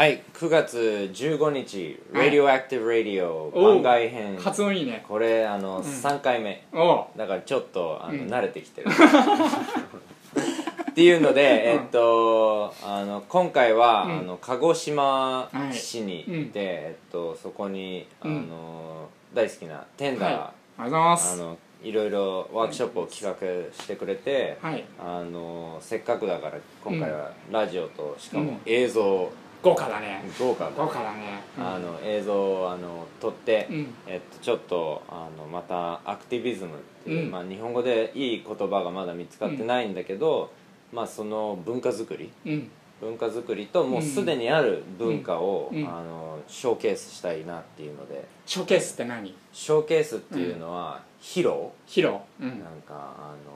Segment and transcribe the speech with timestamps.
[0.00, 3.82] はい9月15日「Radioactive Radio、おう。
[3.82, 5.04] 番外編」発音いいね。
[5.06, 6.64] これあの、3回目。
[6.72, 7.18] おう。
[7.18, 8.28] だからちょっとあの、うん。
[8.28, 8.86] 慣れてきてる。
[10.90, 14.18] っていうので、えっとあの今回は、うん。
[14.20, 18.48] あの鹿児島市にはい行って、えっと、そこにあうん。
[18.48, 20.40] の、大好きなテンダー、はい。
[20.40, 23.22] ありがとうございまあすのいろいろワークショップを企
[23.70, 24.82] 画してくれて、はい。
[24.98, 28.60] あのせっかくだから今回はラジオとしかもうん。
[28.64, 29.30] 映像、
[29.62, 30.22] 豪華だね。
[30.38, 31.42] 豪華な豪華だね。
[31.58, 33.94] あの映像をあの撮って、うん。
[34.06, 37.30] えっと、ちょっとあのまたアクティビズムっていう、うん。
[37.30, 40.50] まあ、日本語でいい言葉がまだ見つかってないんだけど、
[40.92, 42.70] まあ、その文化づくりうん。
[43.00, 45.86] 文化づくりともうすでにある文化を、うん。
[45.86, 48.24] あのショーケースしたいなっていうので。
[48.46, 49.34] ショーケースって何？
[49.52, 52.22] ショーケースっていうのは、披露ヒロ。
[52.40, 52.48] うん。
[52.48, 53.52] なんかあの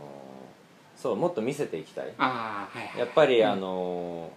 [0.96, 2.12] そうもっと見せていきたい。
[2.18, 3.00] ああはいはい。
[3.00, 3.48] やっぱり、うん。
[3.48, 4.30] あの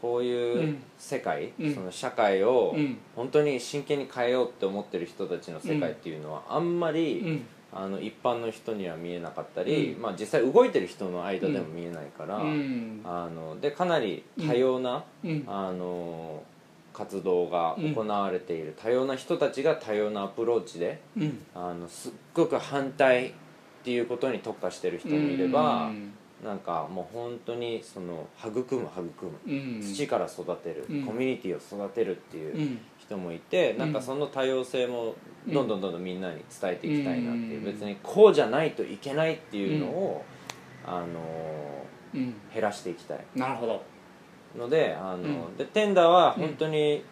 [0.00, 1.74] こういううん世界、うん。
[1.74, 2.98] その社会をうん。
[3.16, 7.42] 本当に真剣に変えようって思ってる人たちの世界っていうのはあんまり、うん。
[7.72, 10.02] あの一般の人には見えなかったり、うん。
[10.02, 13.00] まあ、実際動いてる人の間でも見えないから、うん。
[13.04, 15.44] あのでかなり多様な、うん。
[15.46, 16.42] あの
[16.92, 21.38] 活動が行われている、多様な人たちが多様なアプローチでうん。
[21.54, 23.32] あのすっごく反対っ
[23.84, 26.12] ていうことに特化してる人もいれば、うん
[26.44, 29.82] なんかもう本当にその育む育む、うん。
[29.82, 31.04] 土から育てる、うん。
[31.04, 32.78] コミュニティを育てるっていううん。
[32.98, 33.78] 人もいて、ん。
[33.78, 35.14] なんかその多様性も
[35.46, 37.64] どんどんどんどんみんなに伝えていきたいなっていう、うん。
[37.64, 40.24] 別にこうじゃないといけないっていうのを、
[40.86, 41.06] あの
[42.14, 42.34] うん。
[42.52, 43.18] 減らしていきたい。
[43.36, 43.82] なるほど。
[44.58, 45.56] のであの、うん。
[45.58, 47.04] でテンダーは本当に、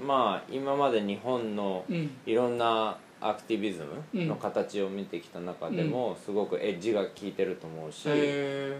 [0.00, 2.16] まあ今まで日本のうん。
[2.24, 2.98] いろんな
[3.28, 8.08] アクティビズムの形を見てきた中でも、すごくエッジが効いてると思うし、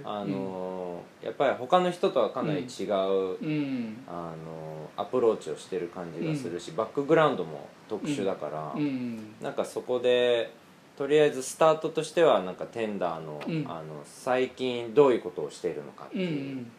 [0.05, 3.97] あのやっぱり他の人とはかなり違う、うん。
[4.07, 9.35] あのアプローチをしてる感じがするし、バックグラウンドも特殊だから、うん。
[9.41, 10.53] なんかそこで
[10.97, 13.65] とりあえずスタートとしてはなんかテンダーの,、うん。
[13.69, 16.71] あの最近どういうことをしているのかっていう、ん。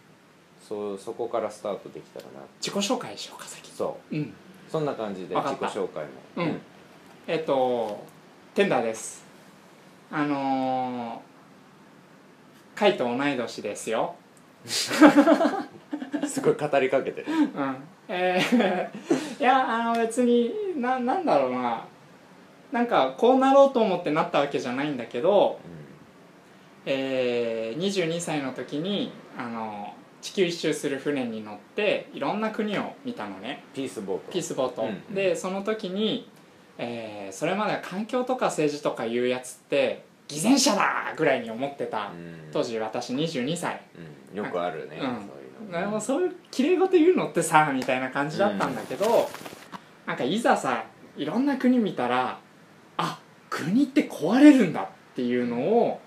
[0.67, 4.15] そうそこからスタートできたらな自己紹介しようか先そう。
[4.15, 4.33] うん。
[4.69, 6.59] そんな感じで自己紹介も、うん
[7.29, 8.05] えっと
[8.55, 9.25] テンダーです。
[10.09, 14.15] あのーカイと同い年ですよ。
[14.65, 17.75] すごい語りかけてる、うん。
[18.07, 21.85] えーいやあの別にななんだろうな。
[22.71, 25.59] なんかこうなろうと思ってなったわけじゃないんだけど、
[26.85, 33.65] えー、22歳の時にあの地球一周する船に乗っていろんな国を見たのね。
[33.73, 34.31] ピースボート。
[34.31, 35.13] ピースボート、うん。
[35.13, 36.29] でその時に、
[36.77, 42.49] えーそれまでは環境とか政治とかいうやつって偽善者だぐらいに思ってた、うん。
[42.51, 43.81] 当時私22歳。
[44.31, 45.15] うん、よくあるね、うん。
[45.69, 49.29] そういうのそういうきれい事言うのってさみたいな感じだったんだけど、
[50.05, 52.39] なんかいざさいろんな国見たら
[52.97, 55.99] あ国って壊れるんだっていうのを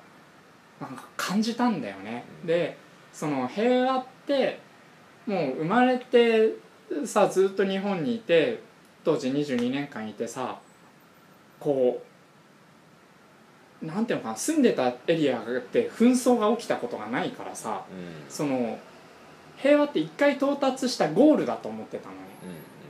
[0.81, 2.47] なんか感じたんだよね、うん。
[2.47, 2.77] で
[3.13, 4.61] その平和って
[5.27, 6.55] もう生まれて
[7.05, 8.63] さずっと日本にいて
[9.05, 10.59] 当時22年間いてさ
[11.59, 12.03] こ
[13.83, 18.31] うなんていうのかな住んでたエリアって紛争が起きたことがないからさうん。
[18.31, 18.79] その
[19.57, 22.21] 平和って一回到達したゴールだと思ってたのね。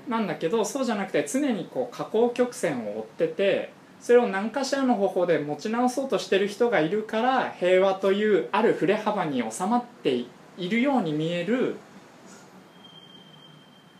[0.06, 0.12] うん。
[0.12, 10.24] なんだけどそうじゃなくて常にこう下降曲線を追っててそれを何かしらの方法で持ち直そうとしてる人がいるから平和というある振れ幅に収まって
[10.56, 11.76] いるように見える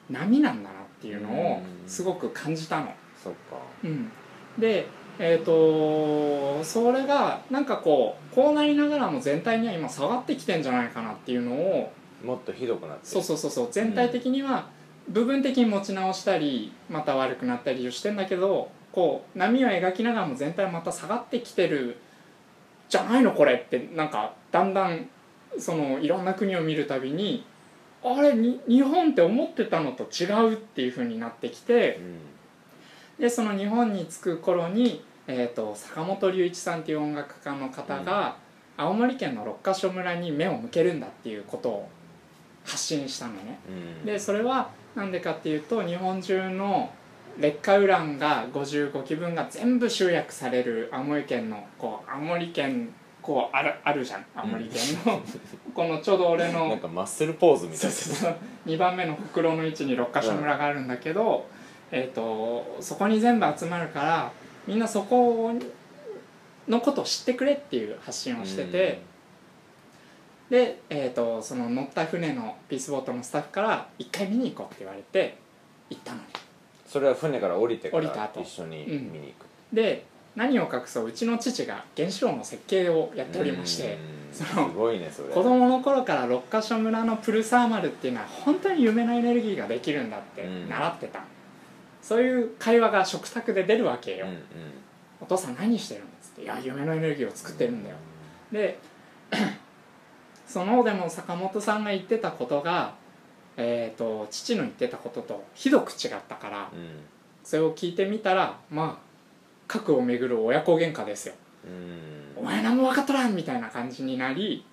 [0.08, 2.94] 波なんだなっていうのをすごく感じたの。
[3.22, 3.56] そっか。
[3.84, 4.10] うん、
[4.56, 4.86] で
[5.18, 11.92] えー、とそれがなんかこうこうなりながらも全体には今下がってきてんじゃないかなっていうのを
[12.24, 13.06] もっとひどくなって。
[13.06, 13.68] そうそうそうそう。
[13.70, 14.68] 全体的には
[15.08, 21.96] 部分的に持ち直したりまた悪くなったりしてんだけどこう波を描きながらも全体また下がってきてる
[22.88, 23.90] じゃないのこれって。
[23.94, 25.08] なんかだんだん
[25.58, 27.44] そのいろんな国を見るたびに
[28.02, 32.18] あれに日本って思ってたのと違うっていう風になってきてうん。
[33.22, 38.38] でその日本に着く頃に、えー、と坂本龍一さんっていう音楽家の方が、
[38.78, 41.88] 青森県の六ヶ所村に目を向けるんだっていうことを
[42.64, 43.58] 発信したのね。
[43.68, 44.06] うん。
[44.06, 46.90] でそれは何でかっていうと日本中の
[47.38, 55.20] 劣化ウランが55基分が全部集約される青森県のこう青森県こうあるあるじゃん青森県の。
[55.74, 57.90] このちょうど俺のなんかマッスルポーズみたいうな。
[57.90, 58.36] そそうそう。
[58.66, 61.46] 2番目の袋の位置に六ヶ所村があるんだけど、
[61.90, 64.32] えー、とそこに全部集まるから
[64.66, 65.52] みんなそこ
[66.68, 69.00] のことを知ってくれっていう発信をしてて、
[70.50, 75.36] で、えー、とその乗った船のピースボートのスタッフから「一回見に行こう」って言われて
[75.88, 76.18] 行ったの。
[76.18, 76.24] に
[76.86, 78.40] それは船から降りてから降りた後。
[78.40, 79.48] 一緒に見に行く。
[79.72, 80.04] で
[80.36, 83.98] 何を隠そううちの父が原子炉の設計をやっておりまして
[84.32, 84.44] す
[84.76, 85.28] ごいねそれ。
[85.28, 90.68] 子供の頃から六ヶ所村のプルサーマルっていうのは本当に夢のエネルギーができるんだってうん。
[90.68, 91.20] 習ってた、
[92.00, 94.40] そういう会話が食卓で出るわけよ、うんうん。
[95.20, 97.96] お父さん何してるんですって「いや夢のエネルギーを作ってるんだよ」
[98.52, 98.78] で
[100.46, 102.94] そのでも坂本さんが言ってたことが、
[103.56, 107.00] えー、と父の言ってたこととひどく違ったからうん。
[107.42, 109.09] それを聞いてみたらまあ
[109.70, 111.34] 核をめぐる親子喧嘩ですよ。
[111.64, 111.68] う
[112.40, 112.42] ん。
[112.42, 114.64] お前何も分かっとらんみたいな感じになり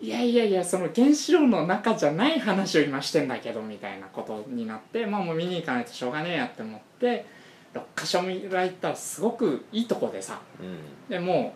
[0.00, 7.26] いやいやいやその原子炉の中じゃない話を今してんだけどみたいなことになってまあもう見に行かないとしょうがねえやって思って
[7.74, 11.08] 六ヶ所村行ったらすごくいいとこでさうん。
[11.08, 11.54] でも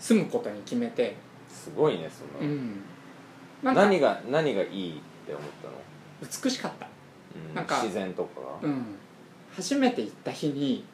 [0.00, 1.14] う住むことに決めて。
[1.48, 2.50] すごいねその。
[2.50, 2.82] うん。
[3.62, 5.74] 何が何がいいって思ったの？
[6.22, 6.88] 美しかった。
[7.36, 7.54] うん。
[7.54, 8.40] なんか自然とか？
[8.62, 8.84] がうん。
[9.54, 10.84] 初めて行った日に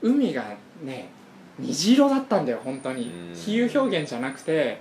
[0.00, 0.44] う海が
[0.82, 1.10] ね
[1.58, 3.10] 虹色だったんだよ本当に。
[3.10, 3.34] うん。
[3.34, 4.80] 比喩表現じゃなくて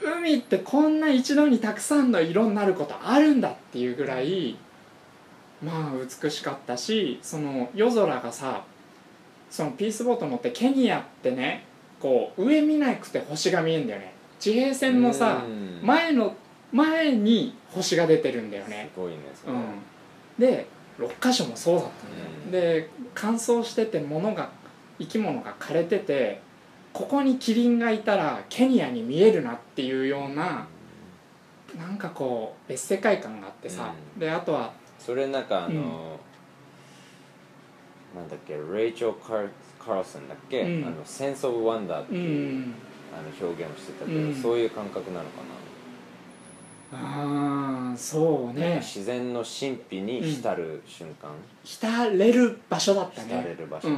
[0.00, 4.56] 海ってこんな一度にたくさんの色になることあるんだっていうぐらい
[5.62, 5.92] まあ
[6.22, 8.64] 美しかったしその夜空がさ
[9.50, 11.64] そのピースボート乗ってケニアってね
[12.00, 14.12] こう上見なくて星が見えんだよね。
[14.40, 15.80] 地平線のさうん。
[15.86, 16.34] 前の
[16.72, 18.90] 前に星が出てるんだよね。
[18.94, 20.66] すごいねうん、で
[20.98, 22.06] 6箇所もそうだった
[22.48, 24.50] んだよ、で乾燥してて物が
[25.02, 26.40] 生き物が枯れてて
[26.92, 30.66] ここにキリンがいたらケニアに見えるなっていうような
[31.76, 34.20] なんかこう別世界観があってさ、うん。
[34.20, 36.18] であとはそれなんかあの、
[38.14, 38.20] うん。
[38.20, 40.86] なんだっけレイチョー・カーソンだっけ、うん。
[40.86, 42.74] あのセンス・オブ・ワンダーってういう、ん。
[43.12, 44.34] あの表現をしてたけど、うん。
[44.34, 45.42] そういう感覚なのか
[46.94, 48.74] ああそうね。
[48.74, 51.30] か自然の神秘に浸る瞬間、
[51.64, 53.96] 浸れる場所だった浸れねる場所ね、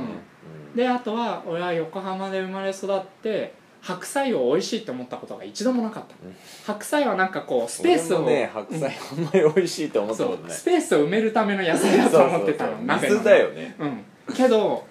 [0.77, 6.35] であとは俺は横浜で生まれ育って白菜を美味しいと思ったことが一度もなかった、うん。
[6.65, 10.53] 白菜はなんかこうスペースを、ね白菜あんまり美味しいと思ったそことない。
[10.53, 13.15] うスペースを埋めるための野菜だと思ってたのそうそうそう鍋の。
[13.15, 13.77] 水だよね。
[13.79, 14.05] うん。
[14.35, 14.87] けど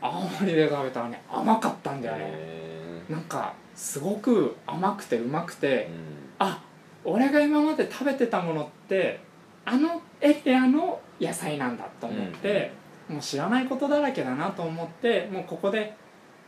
[0.00, 2.20] 青森で食べたらね甘かったんだよね。
[2.24, 5.90] へなんかすごく甘くてうまくーて
[6.38, 6.62] あ
[7.08, 9.20] 俺が今まで食べてたものって
[9.64, 12.72] あのエリアの野菜なんだと思って、
[13.08, 15.94] もう知らないことだらけだなと思ってもうここで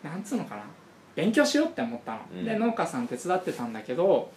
[0.03, 0.63] なんつうのかな
[1.15, 2.45] 勉強しようって思ったの、うん。
[2.45, 4.31] で農家さん手伝ってたんだけど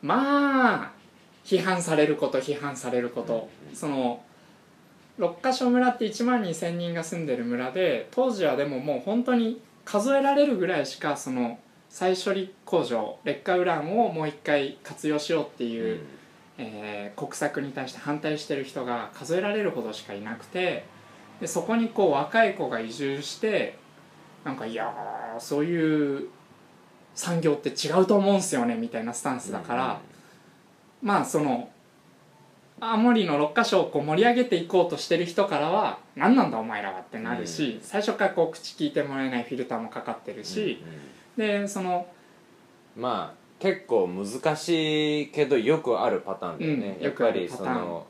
[0.00, 0.92] まあ
[1.44, 4.22] 批判されること批判されること、うんその
[5.18, 11.58] 六ヶ所村って1万2,000人が住んでる村で当時はでももう本当に数えられるぐらいしかその
[11.92, 15.70] 再処理工場劣化ウランをもう一回活用しようってうん。
[15.70, 16.00] いう、
[16.58, 20.84] えー国策に対して反対してる人が数えられるほどしかいなくて
[21.40, 23.76] でそこにこう若い子が移住して
[24.44, 26.28] なんかいやーそういう
[27.14, 30.00] 産業って違うと思うんすよねみたいなスタンスだから、
[31.02, 31.68] まあその
[32.80, 40.82] 青森の6か所をこう盛り上げていこうとしてる人からは何なんだお前らはってなるし、最初からこう口聞いてもらえないフィルターもかかってるし、
[41.36, 42.06] でその
[42.96, 48.06] うんまあ結構難しいけどよくあるパターンだよね、うんやっぱりその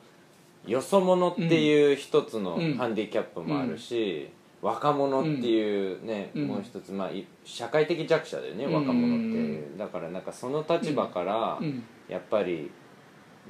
[0.67, 2.75] よそ者っていう一つのうん。
[2.77, 4.31] ハンディキャップもあるし、
[4.61, 6.47] 若者っていうね、うん。
[6.47, 8.75] もう一つ、まあ、い社会的弱者だよねうん。
[8.75, 11.83] 若者っていう、だからなんかその立場からうん。
[12.09, 12.71] やっぱり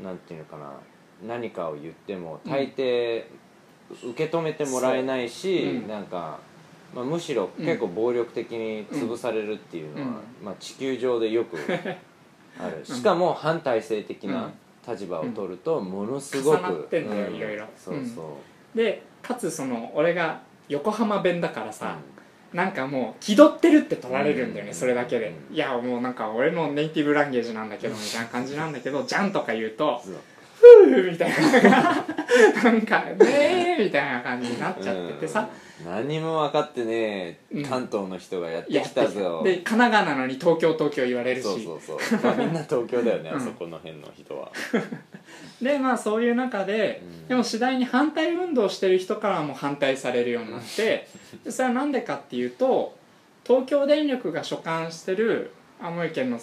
[0.03, 0.73] なんていうのかな
[1.27, 3.25] 何かを言っても大抵
[4.03, 5.89] 受け止めてもらえないし、うん。
[5.89, 6.39] なんか、
[6.95, 11.57] まあ、むしろ結構暴力的に潰されるっていうのは、まあ、地球上でよく
[12.59, 12.85] ある。
[12.85, 14.51] しかも反体制的な
[14.87, 17.37] 立場を取るとものすごく、重なってんだようん。
[17.37, 17.67] いろいろ。
[17.77, 18.37] そうそ
[18.75, 21.99] う、でかつその俺が横浜弁だからさ、
[22.53, 24.77] なんかもう気取ってるって取られるんだよね、うん。
[24.77, 25.55] それだけで、うん。
[25.55, 30.15] いやもうなんか俺のネイティブランゲージなんだけどみたいな感じなんだけど「じゃん」とか言うとそう
[30.63, 31.31] 「ふう」みたい
[31.63, 32.05] な。
[32.65, 35.49] なんか「ねえ」みたいな感じになっちゃっててさ、
[35.85, 35.93] うん。
[35.93, 37.65] 何も分かってねうん。
[37.65, 41.45] 関東の人がやってきたぞ、で神奈川なのに東京東京言われるし。
[41.45, 44.51] そうそうそう、まあ、みんな東京だよね、う んあそこの辺の人は、
[45.61, 47.29] でまあそういう中で、うん。
[47.29, 51.09] でも次第に反対運動してる人からも反対されるようになって
[51.45, 52.97] でそれは何でかっていうと
[53.45, 55.51] 東京電力が所管してる
[55.83, 56.39] 青森県の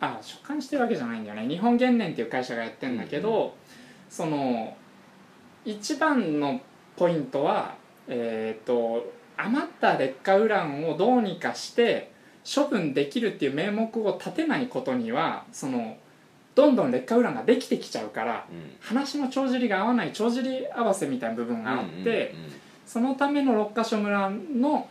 [0.00, 1.48] あ所管してるわけじゃないんだよね。
[1.48, 3.50] 日本原燃っていう会社がやってんだけど、うん
[4.08, 4.74] その
[5.64, 6.60] 一番の
[6.96, 7.74] ポイントは
[8.06, 12.10] えっ、と余った劣化ウランをどうにかして
[12.42, 15.98] 処分できるっていう名目を立てないことにはその
[16.54, 18.76] どんどん劣化ウランができてきちゃうからうん。
[18.80, 22.52] 話の帳尻が合わない帳尻合わせみたいな部分があって、うんうんうん
[22.88, 24.88] そのための六ヶ所村の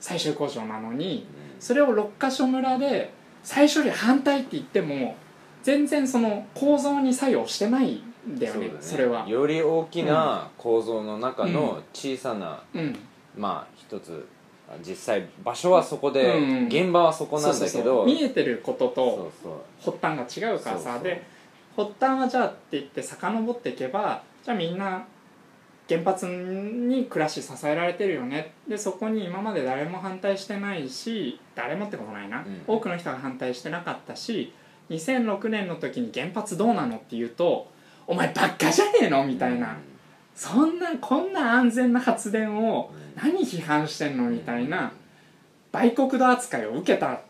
[0.00, 1.26] 再処理工場なのに
[1.60, 3.12] それを六ヶ所村で
[3.42, 5.16] 再処理反対って言っても
[5.62, 8.72] 全然その構造に作用してないんだよねね。
[8.80, 9.26] それは。
[9.28, 12.96] より大きな構造の中の小さな、うん。
[13.36, 14.26] まあ一つ
[14.86, 20.98] 実際場所はそこで、うんうん現場はそこなんだけど見えてることそと発端が違うからさ。
[20.98, 21.22] で
[21.76, 25.04] 発端はじゃあって言って遡っていけばじゃあみんな
[25.88, 28.52] 原発に暮らし支えられてるよね。
[28.68, 32.62] でそこに今まで誰も反対してないし誰もってことないな、うん。
[32.66, 34.52] 多くの人が反対してなかったし
[34.90, 37.70] 2006年の時に原発どうなのって言うと
[38.06, 39.76] 「お前ばっかじゃねえの?」みたいな、
[40.34, 44.30] そんなこんな安全な発電を何批判してんの？
[44.30, 44.92] みたいな
[45.72, 47.20] 売国度扱いを受けた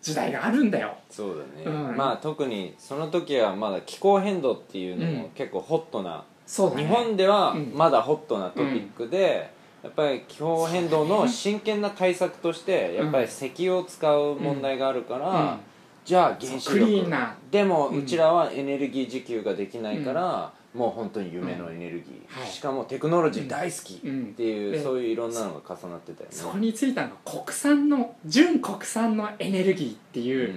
[0.00, 0.94] 時代があるんだよ。
[1.10, 1.96] そうだね、うん。
[1.96, 5.16] まあ特にその時はまだ気候変動っていうのうん。
[5.16, 6.82] も結構ホットな、そうだね。
[6.82, 7.72] 日本ではうん。
[7.74, 9.50] まだホットなトピックで、
[9.82, 15.58] やっぱり気候変動の真剣な対策としてやっぱり石油を使う問題があるから、うん。
[16.04, 22.50] じゃあ原子そうクリー力でもうんうちらはエネルギー自給ができないから、もう本当に夢のエネルギー、はい。
[22.50, 24.34] しかもテクノロジー大好きっうん。
[24.34, 26.36] ていう、でそういういろんなのが重なってたよね。
[26.36, 30.54] そこについたのが国産の純国産のエネルギーっていう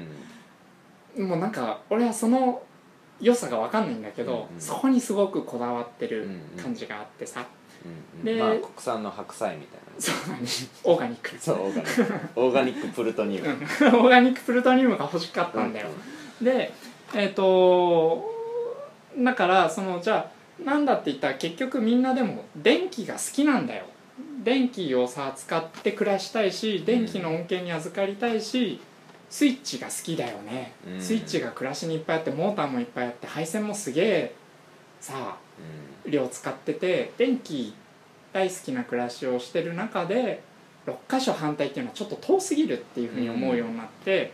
[1.18, 2.62] う、もうなんか俺はその
[3.22, 4.62] 良さが分かんないんだけど、うんうん。
[4.62, 6.64] そこにすごくこだわってるうんうん。
[6.64, 7.46] 感じがあってさ、ん
[8.20, 8.24] うん。
[8.24, 10.02] でまあ国産の白菜みたいな。
[10.02, 10.48] そうだね。
[10.84, 11.38] オーガニック。
[11.40, 12.40] そうオーガニック。
[12.40, 13.56] オーガニックプルトニウム、うん。
[14.00, 15.88] オーガニックプルトニウムが欲しかったんだよ、
[16.42, 16.74] で
[17.14, 18.34] えっ、と
[19.18, 23.86] だからそのじゃあなんだって言ったら結局みんなでも電気が好きなんだよ。
[24.44, 28.80] 電気をさ使って暮らしたいし電気の恩恵に預かりたいし
[29.30, 31.02] スイッチが好きだよね、うん。
[31.02, 34.36] スイッチが暮らしにいっぱいあってモーターもいっぱいあって配線もすげえ
[35.00, 35.38] さ
[36.06, 37.74] 量使ってて電気
[38.34, 40.42] 大好きな暮らしをしてる中で
[40.86, 44.34] 6箇所反対っていうのはちょっと遠すぎるっていうふうに思うようになって、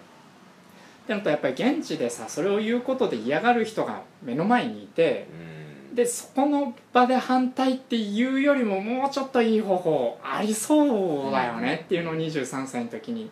[1.08, 5.96] でもとやっぱり現地でさそれを言うことで嫌がる人が目の前にいてうん。
[5.96, 13.30] でそこの場で反対っていうよりももうちょっといい方法ありそうだよねっていうのを23歳の時に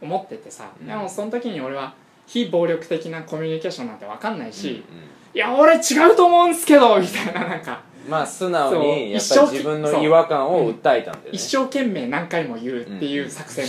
[0.00, 0.86] 思っててさ、うん。
[0.86, 1.94] でもその時に俺は
[2.26, 5.04] 非暴力的なコミュニケーションなんて分かんないし、うんうん。
[5.34, 7.48] いや俺違うと思うんすけどみたいな。
[7.48, 11.30] なんかまあ素直にやっぱり自分の違和感を訴えたんだよね。
[11.32, 13.66] 一生懸命何回も言うっていう作戦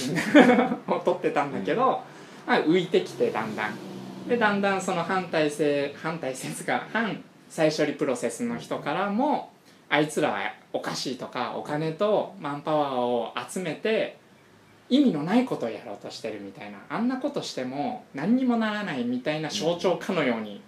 [0.88, 2.02] を取ってたんだけど、
[2.48, 3.92] まあ、浮いてきてだんだん。
[4.28, 9.52] でだんだんその反体制反体制つか反再処理プロセスの人からも
[9.90, 10.40] あいつらは
[10.72, 14.18] おかしいとかお金とマンパワーを集めて
[14.92, 20.62] 意味のないことをやろうとしてるみたいなあんなことしても何にもならないみたいな象徴かのように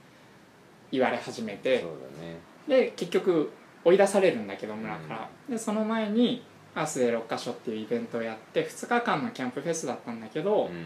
[0.92, 2.38] 言われ始めて、そうだね。
[2.68, 3.51] で結局
[3.84, 10.86] 追い出されるんだけど村から、でその前にアースで6カ所っていうイベントをやって2日間のキャンプフェスだったんだけど、うん。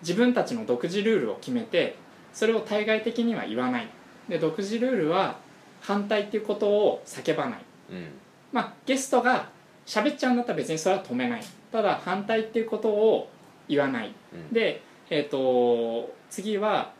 [0.00, 1.96] 自分たちの独自ルールを決めて
[2.32, 3.88] それを対外的には言わない。
[4.28, 5.38] で独自ルールは
[5.80, 7.60] 反対っていうことを叫ばない。
[7.90, 8.06] うん。
[8.52, 9.50] まあゲストが
[9.84, 13.30] 喋っちゃうんだったら別にそれは止めないただ反対っていうことを
[13.68, 14.14] 言わない。
[14.32, 14.52] うん。
[14.52, 16.92] でえっ、と次は、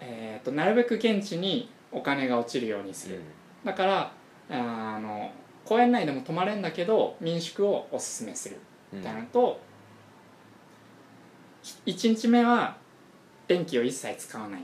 [0.00, 3.20] えー、となるべく現地にお金が落ちるようにする、
[3.64, 4.12] だから
[4.50, 5.30] あの
[5.64, 8.56] 公園内でも泊まれんだけど民宿をおすすめする。
[8.92, 8.98] うん。
[8.98, 9.60] みたいなのと、
[11.86, 12.76] 1日目は
[13.46, 14.62] 電気を一切使わない。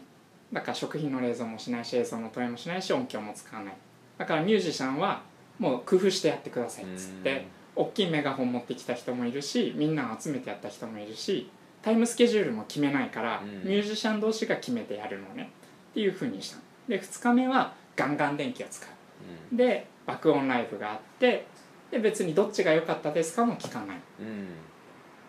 [0.52, 3.75] だから食品の冷蔵もしないし映像の投影もしないし音響も使わない。
[4.19, 5.23] だからミュージシャンは
[5.59, 11.50] もう工夫してやってくださいっつって大きいメガホン持ってきた人もいるしみんなを集めてやった人もいるし
[11.87, 13.62] タイムスケジュールも決めないから、うん。
[13.62, 15.50] ミュージシャン同士が決めてやるのね。
[15.92, 16.62] っていうふうにしたの。
[16.88, 19.56] で2日目はガンガン電気を使う。
[19.56, 21.47] で爆音ライブがあって
[21.92, 23.99] で別にどっちが良かったですかも聞かない。
[24.21, 24.49] うんうん。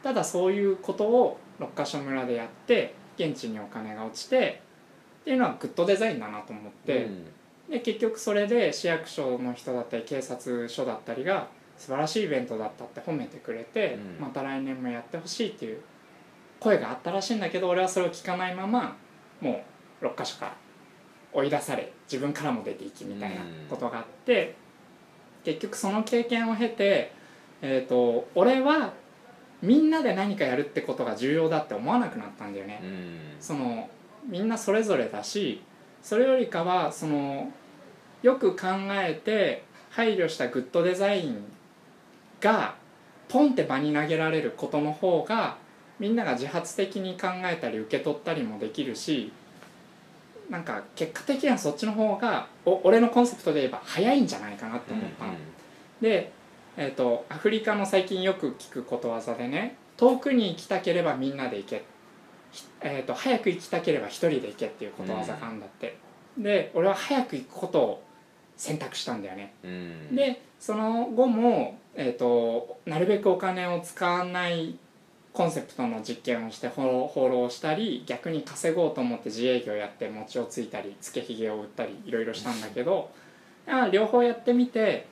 [0.01, 4.63] ただそういうことを六ヶ所村でやって現地にお金が落ちて
[5.21, 7.25] っていうのはグッドデザインだなと思って、うん。
[7.69, 14.25] で結局それで市役所の人だったり警察署だったりが素晴らしいイベントだったって褒めてくれて、うん。
[14.25, 15.81] また来年もやってほしいっていう
[16.59, 18.95] 声があったらしいんだけど俺はそれを聞かないまま
[19.41, 19.63] も
[20.01, 20.55] う6か所から
[21.33, 24.55] 追い出され自分からも出ていきみたいなことがあって、
[25.43, 27.11] 結局その経験を経て、
[27.61, 28.93] えー、と俺は
[29.61, 32.81] みんなで何かやるってことが重要だって思わなくなったんだよね。
[32.83, 33.19] うん。
[33.39, 33.89] その
[34.27, 35.61] みんなそれぞれだし
[36.01, 37.51] それよりかはその
[38.23, 41.43] よく考えて配慮したグッドデザイン
[42.41, 42.75] が
[43.29, 45.57] ポンって場に投げられることの方が
[45.99, 49.31] みんなが自発的に考えたり受け取ったりもできるし
[50.49, 55.25] なんか結果的にはそっちの方がお俺のコンセプトで言えば早いんじゃないかなって思った。
[55.25, 55.33] の。
[55.99, 56.31] で、
[56.77, 59.75] えー、とアフリカの最近よく聞くことわざでね。
[59.97, 61.83] 遠くに行きたければみんなで行け、
[62.81, 65.97] えー、と早く行きたければ一人で行けっていうことわざがあるんだって、
[66.37, 68.03] で俺は早く行くことを
[68.55, 69.53] 選択したんだよね。
[69.63, 70.15] うん。
[70.15, 74.77] でその後も、えー、となるべくお金を使わない
[75.33, 83.11] コンセプトの実験をして放放浪したり逆に稼ごうと思って自営業やって餅をついたりつけひげを売ったりいろいろしたんだけど
[83.67, 85.07] あ両方やってみて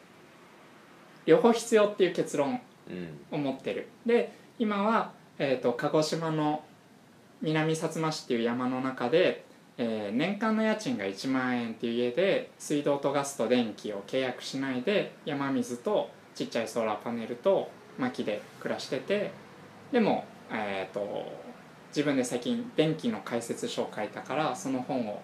[1.26, 3.20] 両方必要っていう結論うん。
[3.32, 3.88] を持ってる。
[4.06, 6.64] で今は、えー、と鹿児島の
[7.42, 9.44] 南薩摩市っていう山の中で、
[9.78, 19.32] えー年間の家賃が1万円っていう家で水道とガスと電気を契約しないで山水とちっちゃいソーラーパネルと薪で暮らしてて
[19.92, 21.32] でも、えー、と
[21.90, 25.22] 自分で最近電気の解説書を書いたからその本を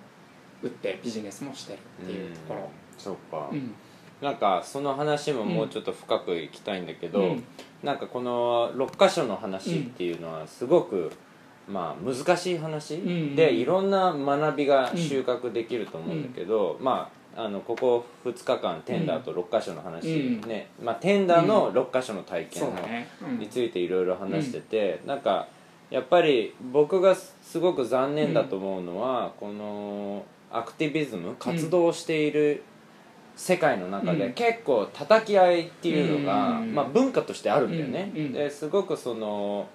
[0.64, 2.70] 売ってビジネスもしてるっていうところ。
[2.98, 3.74] そうか、うん。
[4.22, 7.44] なんかその話ももうちょっと深くいきたいんだけど、うん。
[7.84, 11.12] なんかこの6箇所の話っていうのはすごく、
[11.68, 13.36] まあ難しい話、ん。
[13.36, 20.50] でいろんな学びが収穫できると思うんだけど、まああのここ2日間テンダーと6箇所の話、うん。
[20.50, 22.70] ね、まあ、テンダーの6箇所の体験
[23.40, 25.48] についていろいろ話してて、なんか
[25.90, 32.64] やっぱり僕がすごく残念だと思うのは、このアクティビズム活動している
[33.38, 34.34] 世界の中でうん。
[34.34, 36.76] 結構叩き合いっていうのが、うん。
[36.76, 38.22] まあ、文化としてあるんだよね、うん。
[38.22, 38.34] うん。
[38.34, 39.70] ですごくその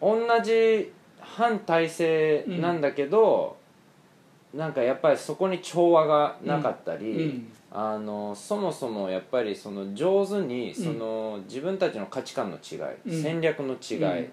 [0.00, 3.57] 同じ反体制なんだけど、
[4.54, 7.52] なんかやっぱりそこに調和がなかったり、うん。
[7.70, 13.22] あのそもそもやっぱりその上手にんその、自分たちの価値観の違い、うん。
[13.22, 14.32] 戦略の違い、うん。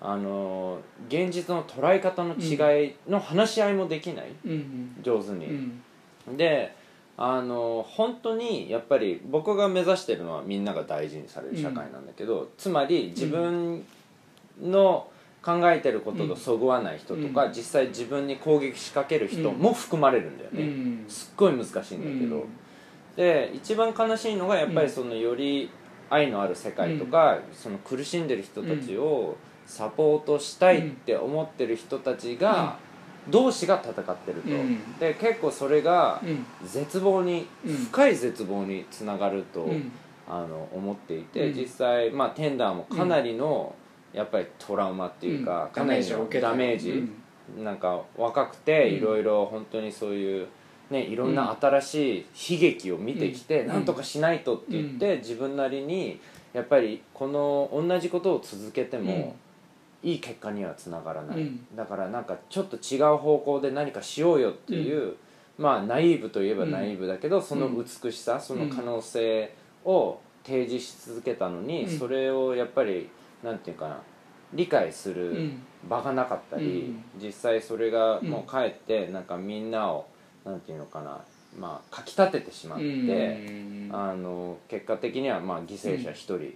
[0.00, 5.46] あの現実の捉え方の違いの話し合いもできないうん上手うんうに、
[6.32, 6.36] ん。
[6.36, 6.72] で
[7.16, 13.84] あの本当にやっぱり僕が目指してるのはみんなが大事にされる社会なんだけど、つまり自分
[14.62, 15.08] の
[15.42, 17.52] 考えてることとそぐわない人とか、うん。
[17.52, 21.04] 実際自分に攻撃しかける人も含まれるんだよね、うん。
[21.08, 22.46] すっごい難しいんだけど、
[23.16, 25.70] で一番悲しいのがやっぱりそのより
[26.10, 32.78] 愛のある世界とか、その苦しんでる人たちをサポートしたいって思ってる人たちが、
[33.28, 34.98] 同士が戦ってると、うん。
[34.98, 36.46] で結構それがうん。
[36.66, 37.74] 絶望に、うん。
[37.74, 39.92] 深い絶望につながると、うん。
[40.26, 41.58] あの思っていて、うん。
[41.58, 43.74] 実際、まあ、テンダーもかなりの、
[44.12, 45.70] やっぱりトラウマっていうか、うん。
[45.70, 47.08] かなりのダメージ、
[47.62, 48.96] なんか若くてうん。
[48.96, 50.46] いろいろ本当にそういう、
[50.90, 53.68] ね、いろんな新しい悲劇を見てきて、うん。
[53.68, 56.20] なんとかしないとって言って、自分なりに
[56.52, 59.36] やっぱりこの同じことを続けても、
[60.02, 61.66] いい結果にはつながらない、うん。
[61.76, 65.16] だからなんかちょっと違う方向で何かしようよっていう、
[65.58, 69.52] まあナイーブといえばナイーブだけど、その美しさその可能性
[69.84, 71.98] を提示し続けたのに、うん。
[71.98, 73.10] それをやっぱり
[73.42, 74.00] なんていうかな
[74.52, 75.62] 理解する、うん。
[75.88, 80.06] 場がなかったり、実際それがもうかえってなんかみんなを
[80.44, 81.20] なんていうのかな
[81.58, 83.90] まあかきたててしまって、うん。
[83.92, 86.54] あの結果的にはまあ犠牲者一人、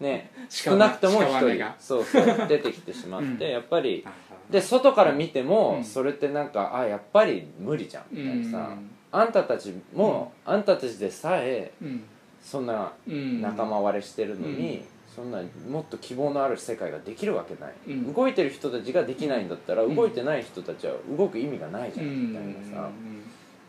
[0.00, 0.30] ね。
[0.48, 1.38] しか少なくとも一人。
[1.38, 1.76] 屍が。
[1.78, 3.50] そうそう出てきてしまって、うん。
[3.50, 4.12] やっぱりあ
[4.50, 5.84] で外から見ても、うん。
[5.84, 12.02] それってなんかあやっぱり無理じゃんみたいなさ、うんあんたたちも、あんたたちでさえうん。
[12.40, 13.42] そんなうん。
[13.42, 18.14] 仲間割れしてるのに、うんそんなもっと希望のある世界ができるわけない、うん。
[18.14, 19.94] 動いてる人たちができないんだったら、うん。
[19.94, 22.28] 動いてない人たちは動く意味がないじゃん、うん。
[22.28, 22.88] みたいなさ。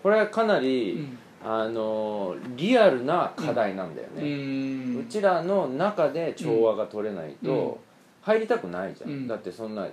[0.01, 1.17] これはかなり、うん。
[1.45, 4.35] あのリアルな課題なんだようね、
[4.95, 4.99] ん。
[5.01, 7.35] うちらの中で調和が取れないうん。
[7.35, 7.81] と
[8.21, 9.27] 入りたくないじゃん、うん。
[9.27, 9.89] だってそんな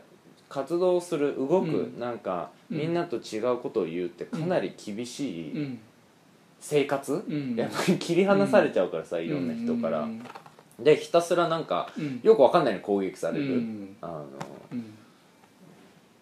[0.49, 1.99] 活動する動く、うん。
[1.99, 2.79] なんかうん。
[2.79, 5.79] みんなと違うことを言うってかなり厳しいうん。
[6.61, 7.57] 生活、うん。
[7.57, 10.23] やっぱり切り離されちゃうからさ、いろんな人から、うん
[10.83, 12.21] でひたすらなんかうん。
[12.23, 13.97] よくわかんない攻撃される、うん。
[14.01, 14.27] あの
[14.73, 14.95] うん。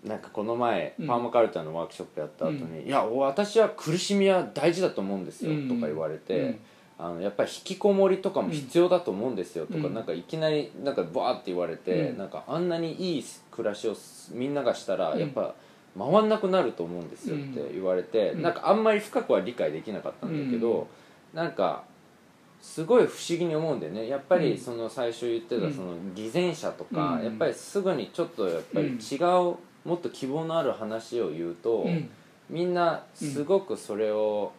[0.05, 1.07] なんかこの前、うん。
[1.07, 5.69] パーマカルチャーのワークショップやった後に「いや私は苦しみは大事だと思うんですよ」うん。
[5.69, 6.59] とか言われて、うん。
[6.99, 9.95] あのやっぱり引きこもりとかも必要だと思うんですよとか、うん。
[9.95, 12.19] なんかいきなりなんかバーって言われて、うん。
[12.19, 13.95] なんかあんなにいい暮らしを
[14.33, 15.21] みんながしたらうん。
[15.21, 15.55] やっぱ
[15.99, 18.43] 回んなくなると思うんですよって言われて、うん。
[18.43, 20.87] なんかあんまり深くは理解できなかったんだけど、
[21.35, 21.85] なんか
[22.61, 24.09] すごい不思議に思うんだよね。
[24.09, 24.43] やっぱうん。
[24.43, 25.71] りその最初言ってうん。
[25.71, 27.25] たその偽善者とか、うん。
[27.25, 28.95] やっぱりすぐにちょっとやっぱりうん。
[28.97, 29.57] 違う、
[29.89, 32.09] もっと希望のある話を言うと、うん。
[32.51, 34.53] みんなすごくそれを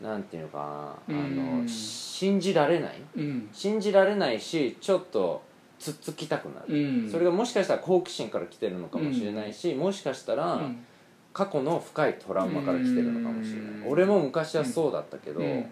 [0.00, 1.24] なんていうのかな、うん。
[1.24, 3.00] あの信じられない。
[3.16, 3.48] うん。
[3.52, 5.42] 信じられないしちょっと
[5.78, 7.10] つっつきたくなうる、ん。
[7.10, 10.84] それがもしかしたら好奇心から来てるのかもしれないし、もしかしたら、うん。
[11.32, 13.88] 過去の深いトラウマから来てるのかもしれない、うん。
[13.88, 15.64] 俺も昔はそうだったけど、うん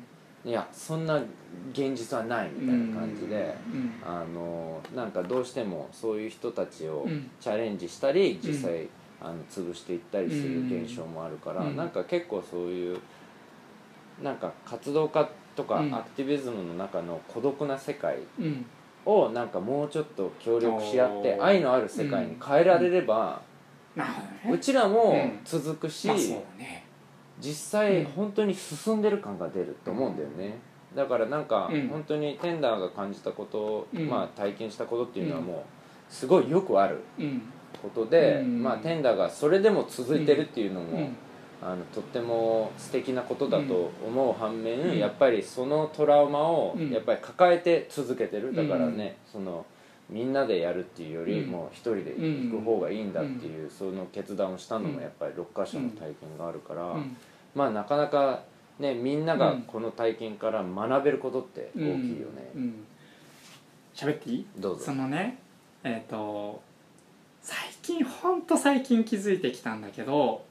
[0.48, 1.16] いやそんな
[1.72, 7.30] 現実はないみたいな感じで、うんあのなんかどうしてもそういう人たちをうん。
[7.38, 8.88] チャレンジしたり実際、
[9.20, 12.98] あの潰していったりするうん現象もあるから、うんなんか結構そういう
[14.22, 15.94] なんか活動家とかうん。
[15.94, 18.64] アクティビズムの中の孤独な世界うん。
[19.04, 23.42] をなんかもうちょっと協力し合って愛のある世界に変えられれば、
[24.50, 25.40] うちらもうん。
[25.44, 26.08] 続くし、
[27.40, 28.04] 実際うん。
[28.12, 30.58] 本当に進んでる感が出ると思うんだよね、
[30.94, 31.88] だからなんかうん。
[31.88, 34.08] 本当にテンダーが感じたこと、うん。
[34.08, 37.42] まあ体験したことっていうのはもうすごいよくあるうん。
[37.82, 38.62] ことで、うん。
[38.62, 41.16] まあテンダーがそれでも続いてるっていうのも、うん。
[41.60, 44.98] あのとっても素敵なことだと思う反面、うん。
[44.98, 46.90] やっぱりそのトラウマをうん。
[46.90, 48.54] やっぱり抱えて続けてる。
[48.54, 49.64] だからね、その
[50.10, 51.50] みんなでやるっていうよりうん。
[51.50, 54.94] も一人で行く方がいいんだっていうその決断をしたのうん。
[54.94, 57.16] もやっぱり6箇所の体験があるから、うん。
[57.54, 58.42] まあなかなか
[58.78, 62.84] ねみんながこの体験から学べることって大きいよね、うん。
[63.94, 64.46] 喋っていい？
[64.58, 64.86] どうぞ。
[64.86, 65.38] そのね
[65.84, 66.62] えっ、と
[67.42, 70.44] 最近ほんと最近気づいてきたんだけど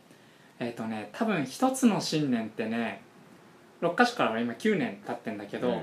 [0.60, 3.02] えっ、とね多分一つの信念ってね
[3.82, 5.82] 6か所からは今9年経ってんだけど、うん。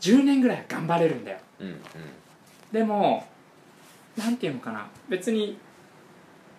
[0.00, 1.38] 10年ぐらいは頑張れるんだよ。
[1.60, 1.76] うんうん
[2.72, 3.26] でも
[4.16, 4.88] なんていうのかな。
[5.08, 5.58] 別に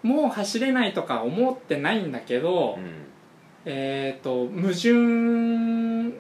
[0.04, 2.78] もう走れないとか思ってないんだけど、
[3.66, 6.16] えっ、と矛盾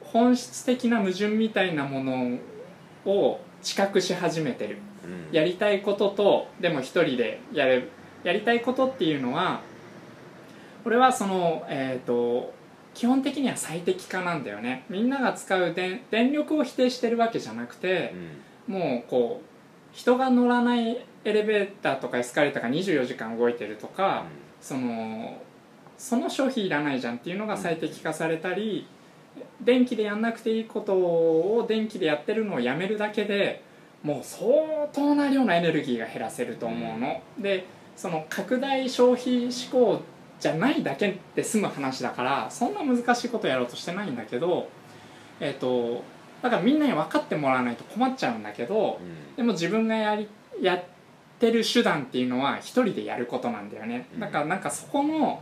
[0.00, 2.38] 本質的な矛盾みたいなもの
[3.04, 4.78] を知覚し始めてる。
[5.04, 5.34] うん。
[5.34, 7.90] やりたいこととでも一人でやる。
[8.24, 9.60] やりたいことっていうのは
[10.84, 12.54] 俺はそのえっ、と
[12.94, 14.84] 基本的には最適化なんだよね。
[14.88, 18.14] みんなが使う電電力を否定してるわけじゃなくて
[18.68, 24.24] もうこう人が乗らないエレベーターとかエスカレーターが24時間動いてるとか、
[24.60, 25.40] その
[25.96, 28.86] その消費いらないじゃんっていうのが最適化されたり、
[29.60, 33.62] 電気でやんなくていいことを電気でやってるのをやめるだけで
[34.02, 34.48] もう相
[34.92, 40.00] 当な量のエネルギーが減らせると思うの、でその拡大消費志向
[40.38, 44.68] じゃないだけで済む話だからそんな難しいことやろうとしてないんだけど
[45.40, 46.04] えっ、と
[46.42, 49.00] だからみんなに分かってもらわないと困っちゃうんだけど
[49.36, 50.28] でも自分がやり
[50.60, 50.84] やっ
[51.38, 54.08] てる手段っていうのは一人でやることなんだよね。
[54.14, 54.20] うん。
[54.20, 55.40] だからなんかそこの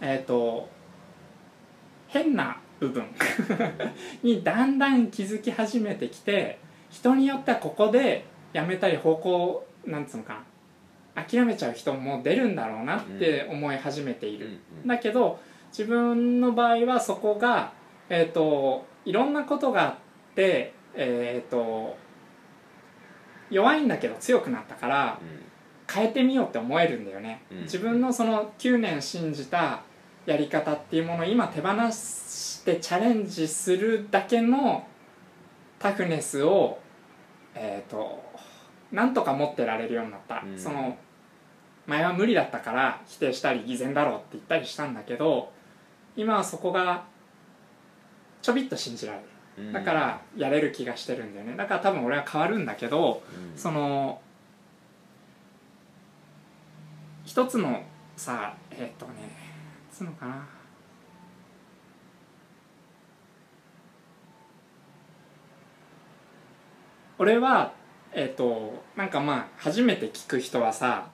[0.00, 0.68] えっ、と
[2.08, 3.04] 変な部分
[4.22, 6.58] にだんだん気づき始めてきて
[6.90, 10.40] 人によってはここでやめたり方向なんつうのか
[11.14, 17.72] な諦めちゃう人も出るんだろうなって思い始めている、だけど自分の場合はそこが、
[18.08, 19.94] えー、といろんなことがあっ
[20.34, 21.96] て、えー、と
[23.50, 25.18] 弱いんだけど強くなったから
[25.92, 27.62] 変えてみようって思えるんだよね、うん。
[27.62, 29.82] 自分のその9年信じた
[30.26, 34.86] やり方っていうものを今手放してチャレンジするだけの
[35.78, 36.78] タフネスを
[37.54, 38.22] えっ、と
[38.90, 40.58] なんとか持ってられるようになった、うん。
[40.58, 40.96] その
[41.86, 45.52] 前は無理だったから否定したり偽善だろうって言ったりしたんだけど
[46.16, 47.04] 今はそこが
[48.44, 49.20] ちょびっと信じられ
[49.64, 49.72] る。
[49.72, 51.56] だからやれる気がしてるんだよね。
[51.56, 53.22] だから多分俺は変わるんだけど
[53.56, 54.20] その
[57.24, 57.82] 一つの
[58.18, 59.12] さえっ、とね
[59.90, 60.46] つうのかな。
[67.16, 67.72] 俺は
[68.12, 71.08] えっ、となんかまあ初めて聞く人はさ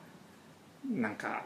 [0.90, 1.44] なんか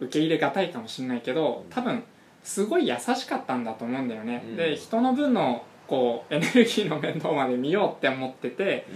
[0.00, 2.02] 受け入れがたいかもしれないけど多分
[2.44, 4.56] すごい優しかったんだと思うんだよね、うん。
[4.56, 8.86] で人の分のこう エネルギーの面倒まで見ようって思ってて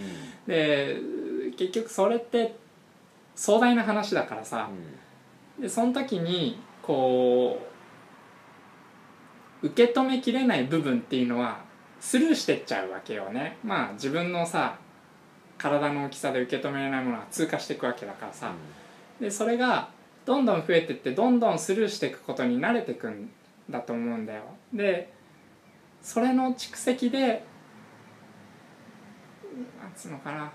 [0.47, 0.97] で
[1.57, 2.55] 結局それって
[3.35, 4.69] 壮大な話だからさ。
[5.59, 7.61] でその時にこ
[9.61, 11.59] う受け止めきれない部分っていうのは
[11.99, 13.57] スルーしてっちゃうわけよね。
[13.65, 14.77] まあ自分のさ
[15.57, 18.53] 体の大きさで受け止められないものは通過していくわけだからさ。
[19.21, 19.89] でそれが
[20.25, 23.31] どんどん増えてってどんどんスルーしていくことに慣れていくん
[23.71, 24.43] だと思うんだよ。
[24.73, 25.13] で
[26.03, 27.45] それの蓄積で
[29.81, 30.53] なんつうのかな。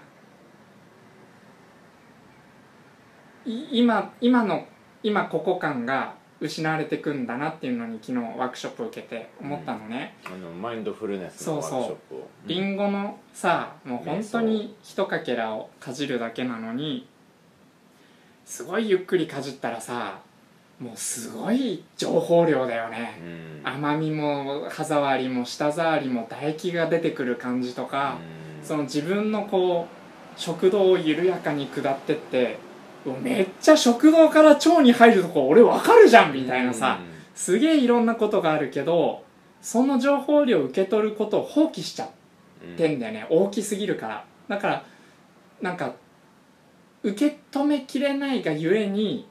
[3.46, 4.66] い今今の
[5.04, 12.30] 今ここ感が失われていくんだなっていうのに昨日ワークショップを受けて思ったのね、あのマインドフルネスのワークショップを。
[12.46, 17.08] リンゴのさもう本当に一かけらをかじるだけなのに
[18.46, 20.20] すごいゆっくりかじったらさ
[20.84, 23.18] もうすごい情報量だようね、
[23.64, 23.68] ん。
[23.68, 28.18] 甘みも歯触りも舌触りも唾液が出てくる感じとか、
[28.60, 28.66] うん。
[28.66, 32.58] その自分のこう食道を緩やかに下ってって
[33.22, 37.00] めっちゃ食道から腸に入るとこ俺わかるじゃんみたいなさ、
[37.34, 39.24] すげえいろんなことがあるけど
[39.62, 42.10] その情報量を受け取ることを放棄しちゃっ
[42.78, 43.28] てんだよね。
[43.30, 44.26] 大きすぎるから。
[44.50, 44.86] だから
[45.62, 45.94] なんか
[47.04, 49.28] 受け止めきれないがゆえに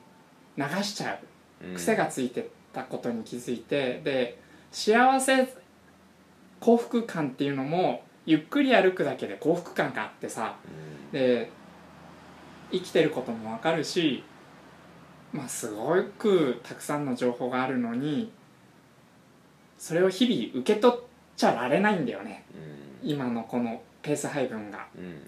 [0.56, 1.18] 流しちゃう。
[1.22, 1.31] うん
[1.74, 4.38] 癖がついてたことに気づいてで
[4.70, 5.54] 幸せ
[6.60, 10.56] 幸福感っていうのもゆっくり歩くだけで幸福感があってさ
[11.12, 11.18] うん。
[11.18, 11.50] で
[12.70, 14.24] 生きてることもわかるし
[15.32, 18.32] まあすごくたくさんの情報があるのに
[19.78, 21.00] それを日々受け取っ
[21.36, 22.44] ちゃられないんだよね。
[23.02, 23.10] うん。
[23.10, 24.86] 今のこのペース配分が。
[24.96, 25.20] うん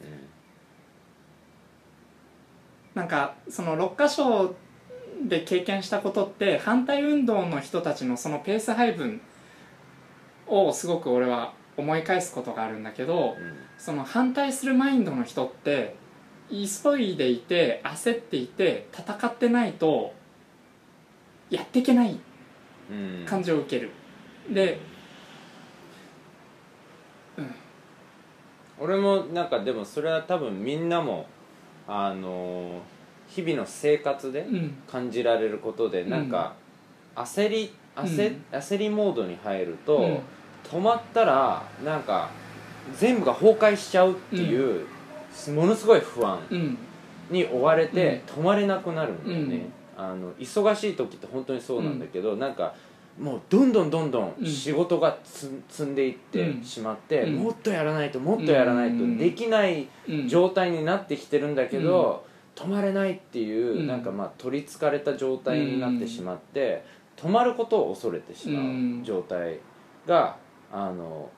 [2.95, 4.55] なんかその6箇所
[5.25, 9.21] で経験したことって反対運動の人たちのそのペース配分
[10.47, 13.55] をすごく俺は思い返すことがあるんだけどうん。
[13.79, 15.97] その反対するマインドの人って
[16.51, 20.15] 急いでいて焦っていて戦ってないと
[21.51, 22.19] やっていけない
[22.91, 23.91] うん感じを受ける。
[24.51, 24.79] で
[28.79, 31.27] 俺もなんかでもそれは多分みんなも
[31.87, 32.83] あの
[33.35, 34.75] 日々の生活でうん。
[34.91, 36.55] 感じられることでなんか
[37.17, 40.19] 焦り焦,、焦りモードに入ると、うん。
[40.65, 42.31] 止まったらなんか
[42.99, 44.85] 全部が崩壊しちゃうっていう、
[45.55, 46.79] ものすごい不安うん。
[47.31, 49.67] に追われて止まれなくなるんだよね、
[49.97, 52.75] あの忙しい時って本当にそうなんだけど、なんか
[53.19, 54.47] もうどんどんどんどんうん。
[54.47, 56.65] 仕事がつ積んでいってうん。
[56.65, 57.37] しまって、うん。
[57.37, 59.17] もっとやらないともっとやらないとうん。
[59.17, 60.29] できないうん。
[60.29, 63.87] 状態になってきてるんだけど、止まれないっていう、うん。
[63.87, 66.85] なんかまあ取りつかれた状態になってしまって、
[67.17, 69.59] 止まることを恐れてしまう状態
[70.07, 70.37] が
[70.73, 71.31] あの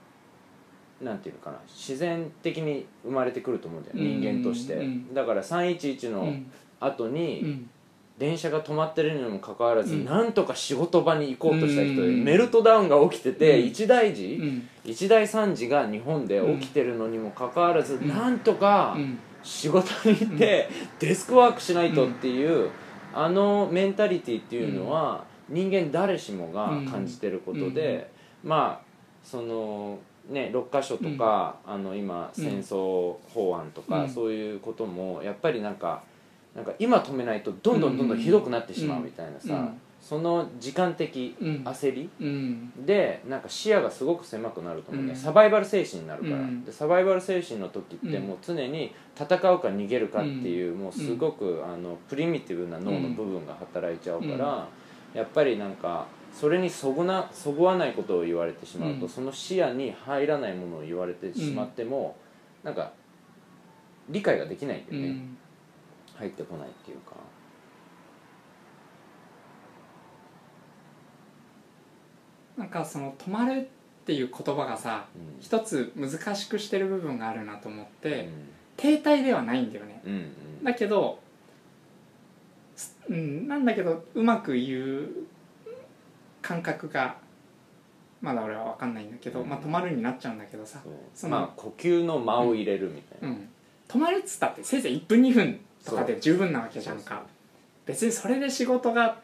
[1.00, 4.20] なんていうのかな自然的に生まれてくると思うんだよ、うん。
[4.20, 5.14] 人間として、うん。
[5.14, 6.50] だから311のうん。
[6.80, 7.70] 後に、うん。
[8.18, 10.04] 電車が止まってるにもかかわらず、うん。
[10.06, 12.24] なんとか仕事場に行こうとした人で、うん。
[12.24, 13.66] メルトダウンが起きてて、うん。
[13.66, 14.68] 一大事、うん。
[14.84, 18.08] 一大惨事が日本で起きてるのにもかかわらず、ん。
[18.08, 22.70] なんとかうん仕事に行って、デスクワークしないとっていう、
[23.14, 28.10] あのメンタリティっていうのは、人間誰しもが感じてることで、
[28.42, 28.86] まあ
[29.22, 32.44] そのね6箇所とか、あの今うん。
[32.44, 34.08] 戦争法案とか、うん。
[34.08, 36.02] そういうこともやっぱりなんか
[36.54, 41.48] なんか今止めないとどんどんどんどんひどくなってしまうみたいなさ、うんその時間的うん。
[41.64, 42.86] 焦りうん。
[42.86, 45.16] でなんか視野がすごく狭くなると思うね、うん。
[45.16, 46.64] サバイバル精神になるから、うん。
[46.64, 48.28] でサバイバル精神の時ってうん。
[48.28, 54.68] もう常に戦うか逃げるかっていう、もうすごくあのプリミティブな脳の部分が働いちゃうから、
[55.12, 59.08] やっぱりなんかそれにそぐなそぐわないことを言われてしまうと、うん。
[59.08, 62.16] その視野に入らないものを言われてしまっても、
[62.62, 62.92] なんか
[64.08, 65.36] 理解ができないんだよね、うん。
[66.14, 67.25] 入ってこないっていうか。
[72.56, 73.64] なんかその「止まる」っ
[74.06, 75.40] ていう言葉がさうん。
[75.40, 78.32] 一つ難しくしてる部分があるなと思って、うん。
[78.76, 80.00] 停滞ではないんだよね。
[80.04, 80.16] うんう
[80.62, 80.64] ん。
[80.64, 81.18] だけど、
[82.76, 85.08] すうん、なんだけどうまく言う
[86.40, 87.16] 感覚が
[88.22, 89.48] まだ俺は分かんないんだけど、うん。
[89.48, 90.80] まあ止まるになっちゃうんだけどさ、
[91.14, 93.48] そのまあ呼吸の間を入れるみたいうな、ん、
[93.88, 97.24] 止まるっつったってせいぜい1分2分とかで十分なわけじゃんか。
[97.86, 99.18] 別にそれで仕事が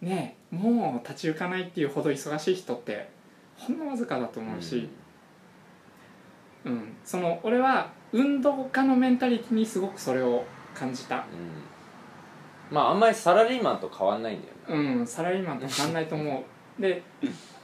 [0.00, 3.08] ねもう立ち行かないっていうほど忙しい人って
[3.56, 4.88] ほんのわずかだと思うし、
[6.64, 6.96] うん。
[7.04, 11.16] その俺は運動家のメンタリティにすごくそれを感じた。
[11.16, 11.22] うん。
[12.74, 14.90] まああんまりサラリーマンと変わんないんだよね。
[14.98, 16.44] うんサラリーマンと変わんないと思
[16.78, 16.82] う。
[16.82, 17.02] で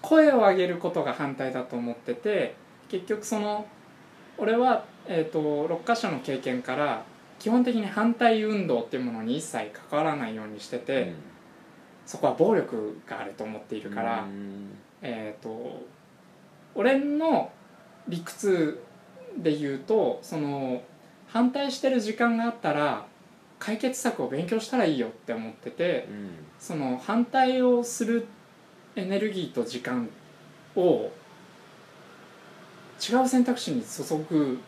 [0.02, 2.54] 声を上げることが反対だと思ってて
[2.88, 3.66] 結局その
[4.38, 7.04] 俺は、えー、と6箇所の経験から
[7.38, 11.12] 基本的に反対運動っていうものに一切関わらないようにしてて、
[12.06, 14.70] そこは暴力があると思っているから、うん。
[15.02, 15.82] えっ、と
[16.74, 17.50] 俺の
[18.08, 18.80] 理屈
[19.36, 20.82] で言うとその
[21.28, 23.06] 反対してる時間があったら
[23.58, 26.30] 解決策を勉強したらいいよって思っててうん。
[26.58, 28.26] その反対をする
[28.94, 30.08] エネルギーと時間
[30.74, 31.10] を
[32.98, 34.58] 違う選択肢に注ぐ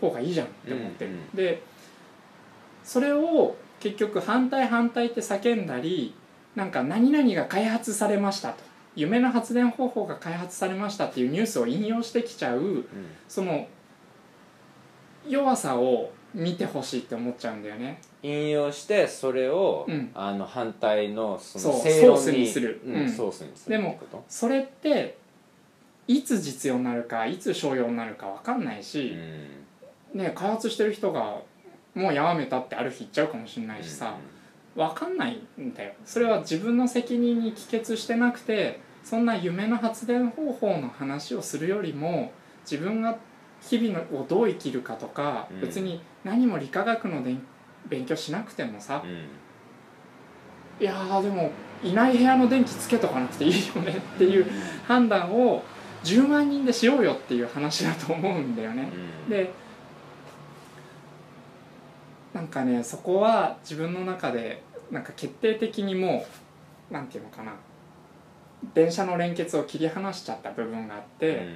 [0.00, 1.36] 方がいいじゃんって思ってる、うんうん。
[1.36, 1.62] で
[2.82, 6.14] それを結局反対反対って叫んだり
[6.54, 8.56] なんか何々が開発されましたと。
[8.96, 12.84] 夢の発電方法が開発されましたっていうニュースを引用してきちゃう
[13.26, 13.66] その
[15.26, 18.00] 弱さを見てほしいって思っちゃうんだよね。
[18.22, 20.10] 引用してそれを、うん。
[20.14, 22.80] あの反対のそのそう正論ソースにする。
[22.84, 23.08] うんうん。
[23.10, 25.16] ソースにするでもそれって
[26.06, 29.16] いつ実用になるかいつ商用になるか分かんないし、
[30.12, 31.38] ね、開発してる人が
[31.94, 34.16] もうやめたってある日言っちゃうかもしれないしさ、
[34.76, 35.92] 分かんないんだよ。
[36.04, 42.32] それは自分の責任に帰結してなくてそんな夢の発電方法の話をするよりも
[42.68, 43.18] 自分が
[43.60, 45.60] 日々のをどう生きるかとか、うん。
[45.60, 47.22] 別に何も理化学の
[47.88, 49.02] 勉強しなくてもさ。
[49.04, 49.10] うん。
[49.10, 49.26] うん
[50.80, 54.46] いやーでもいない部屋の電気つけとかなくていいよねっていう
[54.88, 55.62] 判断を
[56.02, 58.90] 10万人でしようよっていう話だと思うんだよね。
[59.26, 59.30] うん。
[59.30, 59.52] で
[62.34, 66.26] なんかねそこは自分の中でなんか決定的にも
[66.90, 67.52] うなんていうのかな。
[68.74, 71.46] 電車の連結を切り離しちゃった部分があっうて、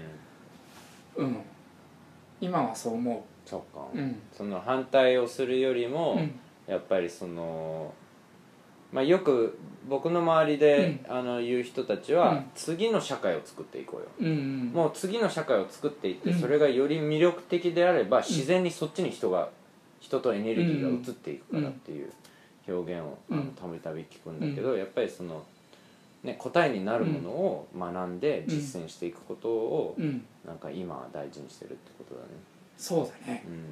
[1.17, 1.25] ん。
[1.25, 1.37] うん。
[2.41, 3.99] 今はそう思そうか、う。
[3.99, 4.21] うん。
[4.31, 6.39] その反対をするよりも、うん。
[6.67, 7.95] やっぱりその
[8.93, 12.45] まあよく僕の周りで、あの言う人たちは、うん。
[12.55, 14.07] 次の社会を作っていこうよ。
[14.21, 14.71] うんうん。
[14.75, 16.39] もう次の社会を作っていって、うん。
[16.39, 19.49] それがより魅力的であれば自然にそっちに人が
[20.01, 22.13] 人とエネルギーが移っていくからっていう
[22.69, 23.19] 表現を
[23.61, 25.45] たびたび聞くんだけど、やっぱりその、
[26.23, 32.29] ね、答えになるものを学んで実践していくことを、うんなんか今は大事にしてるってことだね。
[32.79, 33.45] そうだね。
[33.47, 33.63] うん。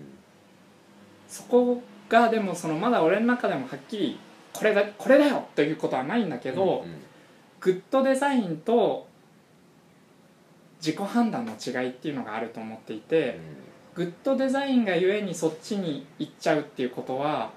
[1.27, 4.19] そこがでもそのまだ俺の中でもはっきり
[4.53, 7.03] これだこれだよということはないんだけど、うん
[7.59, 9.09] グッドデザインと
[10.79, 13.41] 自己判断の違いっていうのがあると思っていて、
[13.97, 17.51] グッドデザインがゆえにそっちに行っちゃうっていうことは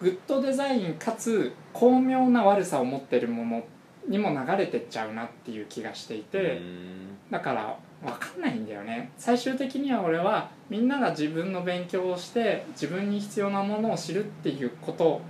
[0.00, 3.64] グッドデザインかつ巧妙な悪さを持ってるもの
[4.08, 7.18] にも流れてっちゃうなっていう気がしていて、うん。
[7.30, 9.10] だから分かんないんだよね。
[9.18, 15.20] 最終的には俺はみんなが自分の勉強をして自分に必要なものを知るっていうこと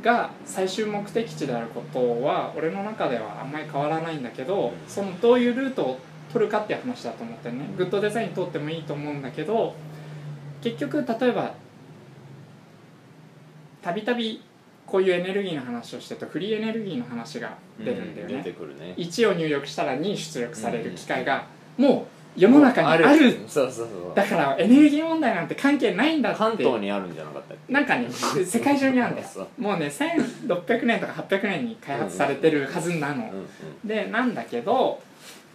[0.00, 6.00] が最終目的地であることは俺の中ではあんまり変わらないんだけどそのどういうルートを
[6.32, 7.66] 取るかっていう話だと思ってるね。
[7.76, 9.74] グッドデザイン通ってもいいと思うんだけど
[10.62, 11.54] 結局例えば
[13.82, 14.42] たびたび
[14.86, 18.94] こういうエネルギーの話をしてるとフリーエネルギーの話が出るんだよ出ねてくるね。
[18.96, 23.38] 1を入力したら2出力される機会がもう世の中にある。
[23.48, 26.38] そうそうそうだからエネルギー問題なんて関係ないんだって。
[26.38, 27.72] 関東にあるんじゃなかったっけ？
[27.72, 29.48] なんかね 世界中にあるんだよ。
[29.58, 33.46] もうね1600年とか800年に開発されてるはずなの、うんうん。
[33.84, 35.00] でなんだけど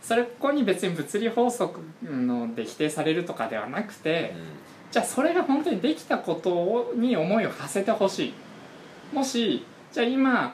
[0.04, 4.36] それこに別に物理法則ので否定されるとかではなくて
[4.92, 8.34] じゃあそれが本当にできたことに思いを馳せてほしい。
[9.16, 10.54] もしじゃあ今、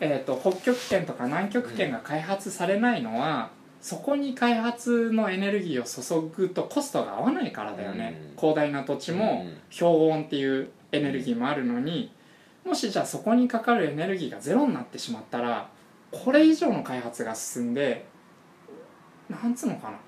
[0.00, 8.36] えー、と北極圏とか南極圏が開発されないのは、そこに開発のエネルギーを注ぐとコストが合わないからだよね、うん。
[8.36, 9.56] 広大な土地もうん。
[9.78, 12.12] 氷温っていうエネルギーもあるのに。
[12.64, 15.68] もしじゃあそこにかかるエネルギーがゼロになってしまったら
[16.10, 18.04] これ以上の開発が進んで
[19.30, 19.98] なんつうのかな。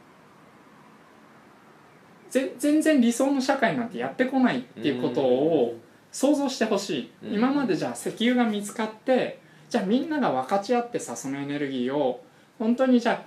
[2.31, 5.79] ぜ全然理想の社会なんてやってこないっていうことを
[6.11, 7.35] 想像してほしい、うん。
[7.35, 12.25] 今までじゃあ石油が見つかってじゃあみんなが分かち合ってさそのエネルギーを
[12.59, 13.25] 本当にじゃあ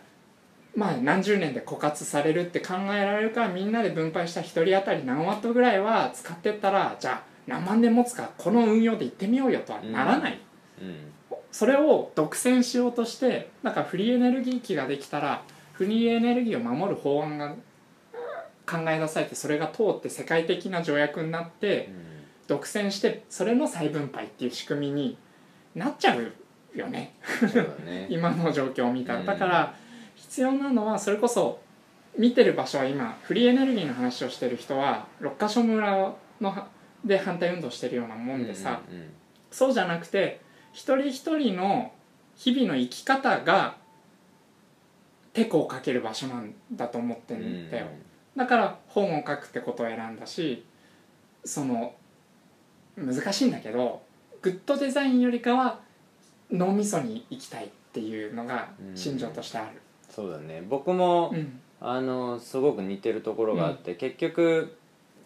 [0.75, 10.39] まあ何十年で枯渇されるって考えられるからみんなで分配した1人当たり何ワットぐらいは使ってったらじゃあ何万年持つかこの運用で行ってみようよとはならない、
[10.81, 11.11] うん。
[11.51, 15.43] それを独占しようとしてだからフリーエネルギー機ができたら
[15.77, 17.55] フリーエネルギーを守る法案が
[18.65, 21.89] 考え出されてそれが通って世界的な条約になって
[22.47, 25.17] 独占してそれの再分配っていう仕組みに
[25.75, 26.31] なっちゃう
[26.75, 27.15] よね。
[27.85, 28.07] ね。
[28.09, 29.13] 今の状況を見た。
[29.13, 29.25] らうん。
[29.25, 29.75] だから
[30.15, 31.59] 必要なのはそれこそ
[32.17, 36.67] 見てる場所は今フリーエネルギーの話をしてる人は六ヶ所村のは
[37.03, 38.81] で反対運動してるようなもんでさ、
[39.51, 40.41] そうじゃなくて
[40.73, 41.91] 一人一人の
[42.35, 43.77] 日々の生き方が
[45.35, 47.87] テコをかける場所なんだと思ってんだよ、
[48.35, 50.65] だから本を書くってことを選んだし
[51.43, 51.93] その
[52.97, 54.01] 難しいんだけど
[54.41, 55.79] グッドデザインよりかは
[56.49, 60.63] 脳みそに行きたいっていうのが心情としてある、そうだね。
[60.67, 61.59] 僕も、うん。
[61.81, 64.77] あのすごく似てるところがあって、結局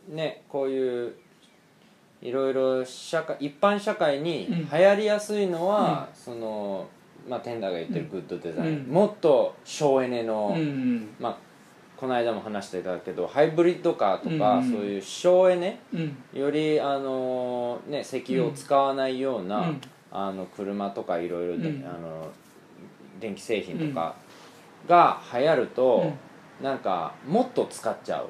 [0.10, 1.14] ねこういう
[2.22, 4.70] いろいろ社会一般社会にうん。
[4.70, 6.88] 流行りやすいのは、その
[7.30, 8.94] まあテンダーが言ってるグッドデザイン、うん。
[8.94, 11.38] もっと省エネの、うんまあ
[11.96, 16.18] この間も話してたけどハイブリッドカーとか、うんそういう省エネうん。
[16.34, 19.82] よりあの、ね、石油を使わないような、うん。
[20.12, 21.58] あの車とかいろいろ
[23.20, 24.16] 電気製品とか
[24.88, 26.14] が流行ると、
[26.64, 28.30] なんかもっと使っちゃう。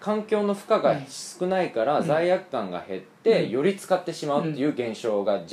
[0.00, 2.06] 環境の負荷が少ないからうん。
[2.06, 3.50] 罪悪感が減ってうん。
[3.50, 5.44] より使ってしまうっていう現象が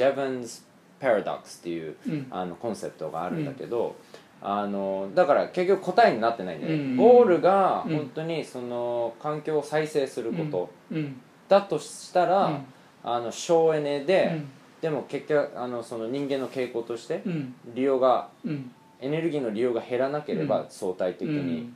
[0.99, 2.27] Jevons Paradox っていううん。
[2.29, 3.95] あのコンセプトがあるんだけど、
[4.41, 7.95] あのだから結局答えになってないんだよね、うんゴールがうん。
[7.97, 10.69] 本当にその環境を再生すること。
[10.91, 11.21] うん。
[11.47, 12.65] だとしたら、うん。
[13.03, 14.49] あの省エネで、うん。
[14.81, 17.53] でも結局あのその人間の傾向としてうん。
[17.73, 18.71] 利用がうん。
[19.01, 20.65] エネルギーの利用が減らなければうん。
[20.69, 21.75] 相対的うにん。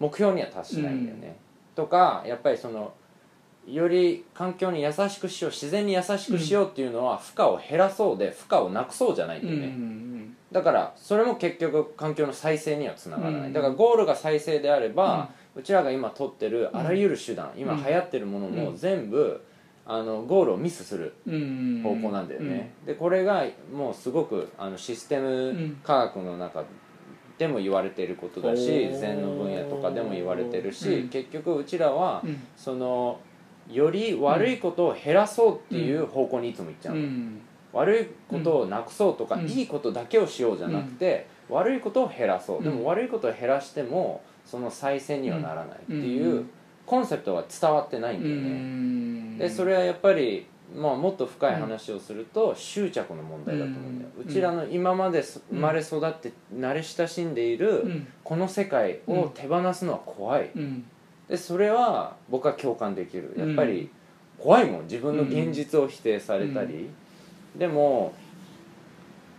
[0.00, 1.36] 目標には達しないんだよね、
[1.76, 2.92] とかやっぱりその
[3.66, 13.52] より環境に優しくしよう自然に優しくしようっていうのは負荷を減らそうで負荷をなくそうじゃないんだよね、んだからそれも結局環境の再生にはつながらない、うん。
[13.52, 17.84] だからゴールが再生であれば、うちらが今取ってるあらゆる手段、今うん。
[17.84, 18.76] 流行ってるものもうん。
[18.76, 19.42] 全部
[19.86, 26.64] あのゴールをミスするうん方向なんだよね、でこれがもうすごくあのシステム科学の中
[27.36, 31.08] でも言われていることだし、禅の分野とかでも言われてるし、うん。
[31.08, 32.40] 結局うちらは、うん。
[32.56, 33.18] その
[33.70, 37.40] より悪いことを減らそうっていう方向にいつも行っちゃうの、うん。
[37.72, 39.46] 悪いことをなくそうとか、うん。
[39.46, 42.76] いいことだけをしようじゃなくて、悪いことを減らそう、でうん。
[42.78, 46.50] も悪いことを減らしてもその再生にはならないっていう、うん。
[46.86, 49.38] コンセプトが伝わってないんだうよね、ん。
[49.38, 50.46] でそれはやっぱり、
[50.76, 58.06] まあ、もっと深い話をすると執着の問題だと思うんだよ、ううんちらの今まで生まれ育って慣れ親しんでいるうん。
[58.22, 60.50] この世界を手放すのは怖い。
[60.54, 60.84] うん
[61.28, 63.34] でそれは僕は共感できる。
[63.36, 63.90] やっぱうり
[64.38, 64.82] 怖いもん。
[64.84, 66.90] 自分の現実を否定されたり、
[67.56, 68.12] でも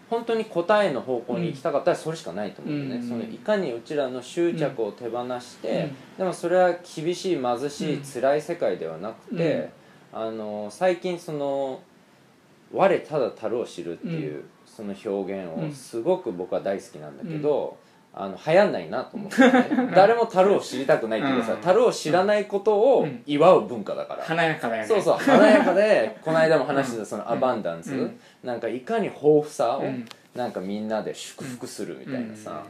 [0.09, 3.07] 本当に答えの方向に行きたかったらそれしかないと思うよね、うん。
[3.07, 6.17] そのいかにうちらの執着を手放して、うん。
[6.19, 9.69] でもそれは厳しい貧しい、うん辛い世界ではなくて、
[10.13, 11.81] あの最近その
[12.71, 17.77] 「我ただ樽を知る」っていう、その表現をすごく僕は大好きなんだけど、
[18.18, 21.59] あの流行んないなと思って、ね、 誰も樽を知りたくないっていうかさうん。
[21.59, 24.88] 樽を知らないことを祝う文化だから、華やかだよね。
[24.88, 28.20] そうそう華やかで この間も話してたそのアバンダンス、うん。
[28.43, 30.05] なんかいかに豊富さをうん。
[30.34, 32.63] なんかみんなで祝福するみたいなさ、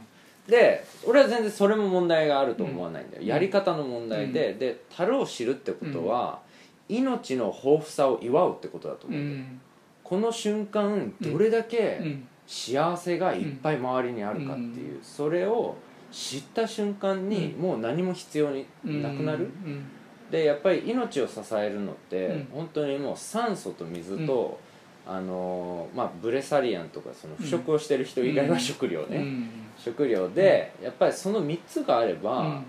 [0.48, 3.28] で俺は全然それも問題があると思わないんだよ、うん。
[3.28, 6.40] やり方の問題で、で樽を知るってことは、
[6.88, 9.60] 命の豊富さを祝うってことだとう思う、ん。
[10.02, 15.76] この瞬間どれだけうん幸せがいっぱい周りにあるかっていう、それを
[16.12, 19.84] 知った瞬間にもう何も必要になくなる、うん。
[20.30, 22.48] でやっぱり命を支えるのって、うん。
[22.52, 24.58] 本当にもう酸素と水と、
[25.06, 29.48] あのーまあ、ブレサリアンとかその腐食をしてる人以外は食料ね、うん。
[29.76, 32.64] 食料で、やっぱりその3つがあれば、うん。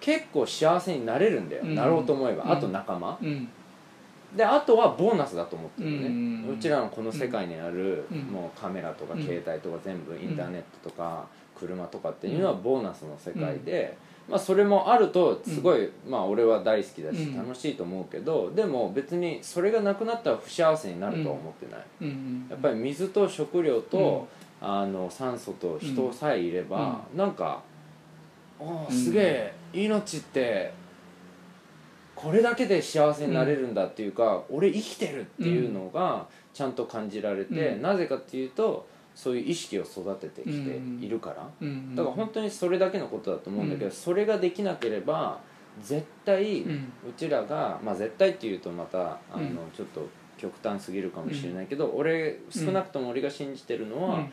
[0.00, 1.74] 結構幸せになれるんだよ、うん。
[1.76, 2.50] なろうと思えば、うん。
[2.52, 3.18] あと仲間。
[3.22, 3.48] うん
[4.36, 8.18] であとはボーナスだと思ってるね、ううんちらのこの世界にある、うん。
[8.20, 9.22] もうカメラとかうん。
[9.22, 11.26] 携帯とか全部インターネットとか
[11.58, 13.96] 車とかっていうのはボーナスの世界で、
[14.28, 17.36] まあ、それもあるとすごい、まあ、俺は大好きだしうん。
[17.36, 22.46] 楽しいと思うけどでも別にそれがなくなったら不幸せになるとは思ってない、うん。
[22.48, 24.26] やっぱり水と食料と、
[24.60, 27.60] あの酸素と人さえいれば、なんか
[28.60, 30.72] ああすげえ命って
[32.22, 37.82] これだけで幸せになれるんだっていうか、俺生きてるっていうのがちゃんと感じられて、うん。
[37.82, 43.92] なぜかっていうとそういう意識を育ててきているから、うんだから本当にそれだけのことだと思うんだけど、うん。
[43.92, 45.40] それができなければ
[45.82, 49.48] 絶対、ううんちらが、まあ、絶対っていうとまたあの、うん。
[49.74, 50.06] ちょっと
[50.38, 54.26] 極端すぎるかもしれないけど、俺少なくとも俺が信じてるのは、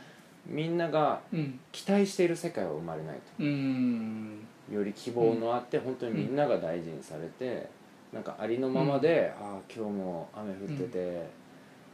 [0.45, 1.59] みんながうん。
[1.71, 4.39] 期待している世界は生まれないうん。
[4.69, 7.78] とより希望のあって、本当にみんなが大事にされて、
[8.13, 11.29] なんかありのままで、ああ今日も雨降ってて、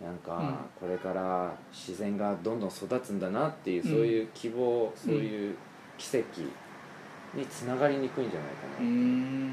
[0.03, 3.91] なんかこれから自然がどんどん育つんだなっていう、うん。
[3.91, 5.55] そういう希望そういう
[5.97, 6.41] 奇跡
[7.34, 8.84] につながりにくいんじゃないかう。
[8.84, 9.51] な、ん。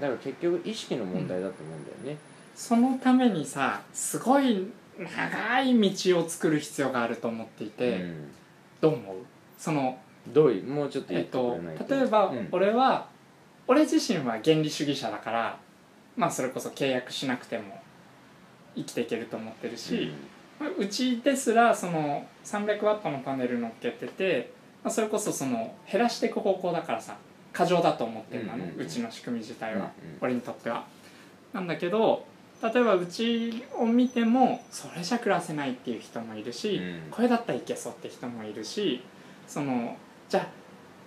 [0.00, 2.18] だから結局意識の問題だと思うんだよね、
[2.54, 8.30] そのためにさすごい長い道を作る必要があると思っていて、うん。
[8.80, 9.16] どう思う？
[9.58, 9.98] その
[10.28, 10.52] どう？
[10.52, 11.58] いうもうちょっと言えってと
[11.88, 12.48] 例えばうん。
[12.50, 13.08] 俺は、
[13.66, 15.58] 俺自身は原理主義者だから
[16.16, 17.80] まあそれこそ契約しなくても
[18.74, 20.12] 生きていけると思ってるし、
[20.58, 24.52] まあうちですらその300ワットのパネル乗っけてて、
[24.82, 27.16] まあ、それこそその減らしていく方向だからさ
[27.52, 29.90] 過剰だと思ってるのね、うちの仕組み自体は、
[30.20, 30.84] 俺にとっては。
[31.54, 32.26] なんだけど
[32.62, 37.10] 例えばうちを見てもそれじゃ暮らせないっていう人もいるし、うん。
[37.10, 39.02] これだったらいけそうって人もいるし
[39.46, 39.96] その
[40.28, 40.46] じゃあ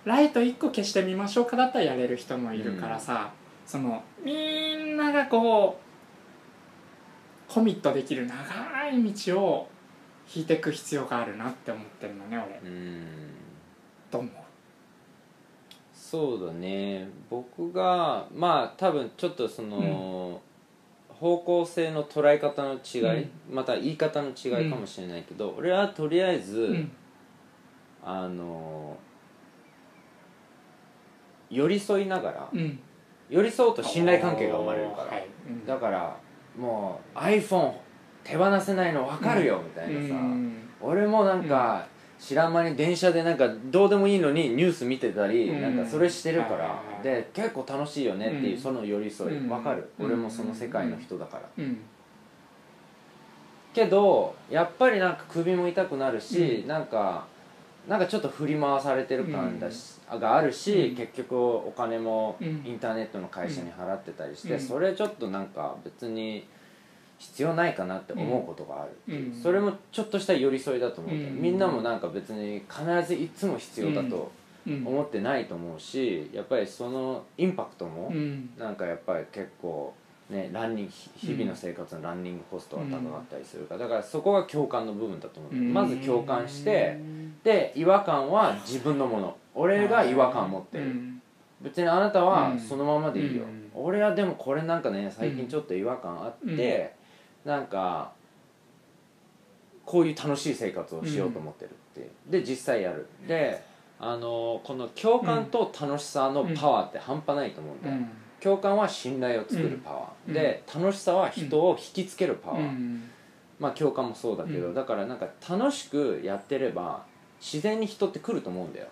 [0.04, 3.32] ライト1個消してみましょうかだったらやれる人もいるからさ、
[3.70, 5.78] そのみんながこ
[7.48, 9.68] うコミットできる長い道を
[10.34, 12.68] 引いていく必要があるなって思ってるのね俺。
[12.68, 13.06] うん。
[14.10, 14.32] どう思う。
[15.94, 17.08] そうだね。
[17.30, 20.40] 僕がまあ多分ちょっとその、
[21.08, 26.92] 方向性の捉え方の違い、また言い方の違いかもしれないけど、俺はとりあえず、うん。
[28.02, 28.96] あの
[31.50, 32.80] 寄り添いながら、うん
[33.30, 35.26] 寄り添うと信頼関係が生まれるから、はい。
[35.48, 35.66] うん。
[35.66, 36.16] だから
[36.58, 37.72] もう iPhone
[38.24, 40.68] 手放せないの分かるよ、みたいなさ、うん。
[40.80, 41.86] 俺もなんか、
[42.18, 45.62] 知らん間に電車でなんかどうでもいいのにニュース見てたり、うん。
[45.62, 48.60] なんかそれしてるから、で結構楽しいよねっていう、うん。
[48.60, 49.48] その寄り添い、うん。
[49.48, 50.06] わかる、うん。
[50.06, 51.78] 俺もその世界の人だから、うん。
[53.72, 56.68] けどやっぱりなんか首も痛くなるし、うん。
[56.68, 57.26] なんか
[57.88, 60.96] なんかちょっと振り回されてる感だし、があるし、うん。
[60.96, 62.62] 結局お金もうん。
[62.64, 64.60] インターネットの会社に払ってたりして、うん。
[64.60, 66.46] それちょっとなんか別に
[67.18, 69.42] 必要ないかなって思うことがあるう、うん。
[69.42, 71.40] それもちょっとした寄り添いだと思う、うん。
[71.40, 74.32] みんなもなんか別に必ずいつも必要だと
[74.66, 74.86] うん。
[74.86, 78.50] 思ってないと思うしやっぱりそのインパクトもうん。
[78.58, 79.94] なんかやっぱり結構
[80.30, 85.74] ねランニング日々の生活のランニングコストが高かったりするからだからそこが共感の部分だと思う、うん。
[85.74, 86.98] まず共感して
[87.44, 89.36] で違和感は自分のもの。
[89.54, 91.22] 俺が違和感持ってる、うん。
[91.60, 92.58] 別にあなたはうん。
[92.58, 93.70] そのままでいいよ、うん。
[93.74, 96.94] 俺はでもこれなんかね最近ちょっと違和感あって、
[97.44, 98.12] なんか
[99.84, 102.10] こういう楽しい生活をしようと思ってるっていう。
[102.30, 103.06] で実際やる。
[103.26, 103.62] で
[103.98, 108.10] あのこの共感と楽しさのパワーって半端ないと思うんだよ、うん
[108.42, 110.34] 共感は信頼を作るパワー、うん。
[110.34, 113.02] で楽しさは人を引きつけるパワー、うん。
[113.58, 114.74] まあ共感もそうだけど、うん。
[114.74, 117.04] だからなんか楽しくやってれば
[117.40, 118.86] 自然に人って来ると思うんだよ。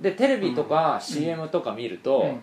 [0.00, 2.38] でテレビとか CM とか見ると、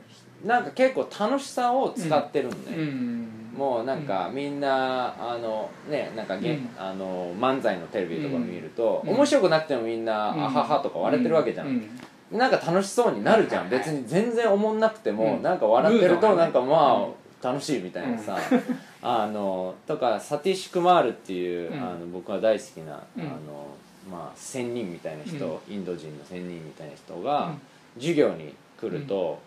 [0.45, 3.53] なんか結構楽しさを使ってるのね、うん。
[3.57, 6.69] もうなんかみんなあのねなんかげ、うん。
[6.77, 9.15] あの漫才のテレビとか見ると、うん。
[9.15, 10.43] 面白くなくてもみんな、うん。
[10.43, 11.89] あははとか笑ってるわけじゃん、うん
[12.31, 15.41] なんか楽しそうになるじゃん、別に全然おもんなくても、うん。
[15.41, 17.07] なんか笑ってるとなんかま
[17.41, 18.37] あ、楽しいみたいなさ、
[19.01, 21.79] あのとかサティシュクマールっていう、うん。
[21.79, 23.23] あの僕が大好きな、うん。
[23.23, 23.67] あの
[24.11, 27.61] まあ仙人みたいな人、うインド人の仙人みたいな人が、うん。
[27.97, 29.39] 授業に来ると、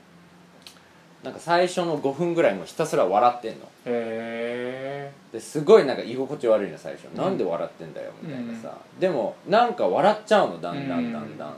[1.22, 3.68] なんか最初の5分ぐらいもうひたすら笑ってんの。
[3.86, 11.54] へですごいなんか居心地悪いの最初、んなんで笑ってんだよみたいなさ、でもなんか笑っちゃうのだんだんだんだん、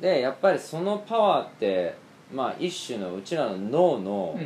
[0.00, 1.94] でやっぱりそのパワーって
[2.32, 4.38] まあ一種のうちらの脳の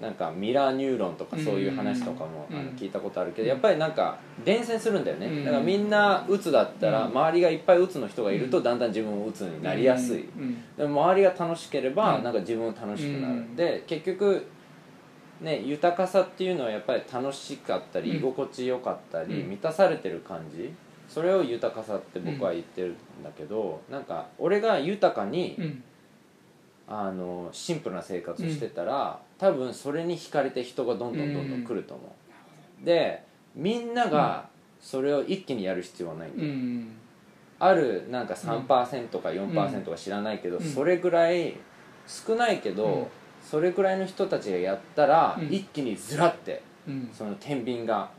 [0.00, 2.58] なんかミラーニューロンとかそういう話とかもうん。
[2.58, 5.26] あの聞いたことあるけどやっぱりなんか伝染するんだよね。
[5.26, 5.44] うん。
[5.44, 7.10] だからみんなうつだったらうん。
[7.10, 10.24] 周りがいっぱいうつの人がいるとだんだん自分もうつになりやすい。
[10.24, 10.62] うん。
[10.76, 12.24] でも周りが楽しければうん。
[12.24, 13.56] なんか自分も楽しくなる、うん。
[13.56, 14.46] で結局
[15.42, 18.16] ね豊かさっていうのはやっぱり楽しかったりうん。
[18.16, 19.50] 居心地よかったりうん。
[19.50, 20.72] 満たされてる感じ
[21.10, 25.82] それを豊かさって僕は言ってるんだけどなんか俺が豊かにうん。
[26.92, 32.02] あのシンプルな生活をしてたら多分それに惹かれて人がどんどんどんどん来ると思
[32.82, 32.84] う。
[32.84, 33.22] で
[33.54, 34.48] みんなが
[34.80, 36.48] それを一気にやる必要はないんだよ。
[36.48, 36.88] うん。
[37.60, 40.64] あるなんか3%か4%か知らないけど、うん。
[40.64, 41.54] それぐらい
[42.08, 43.06] 少ないけど、うん。
[43.40, 45.46] それぐらいの人たちがやったら、うん。
[45.46, 47.10] 一気にずらってうん。
[47.12, 48.10] その天秤が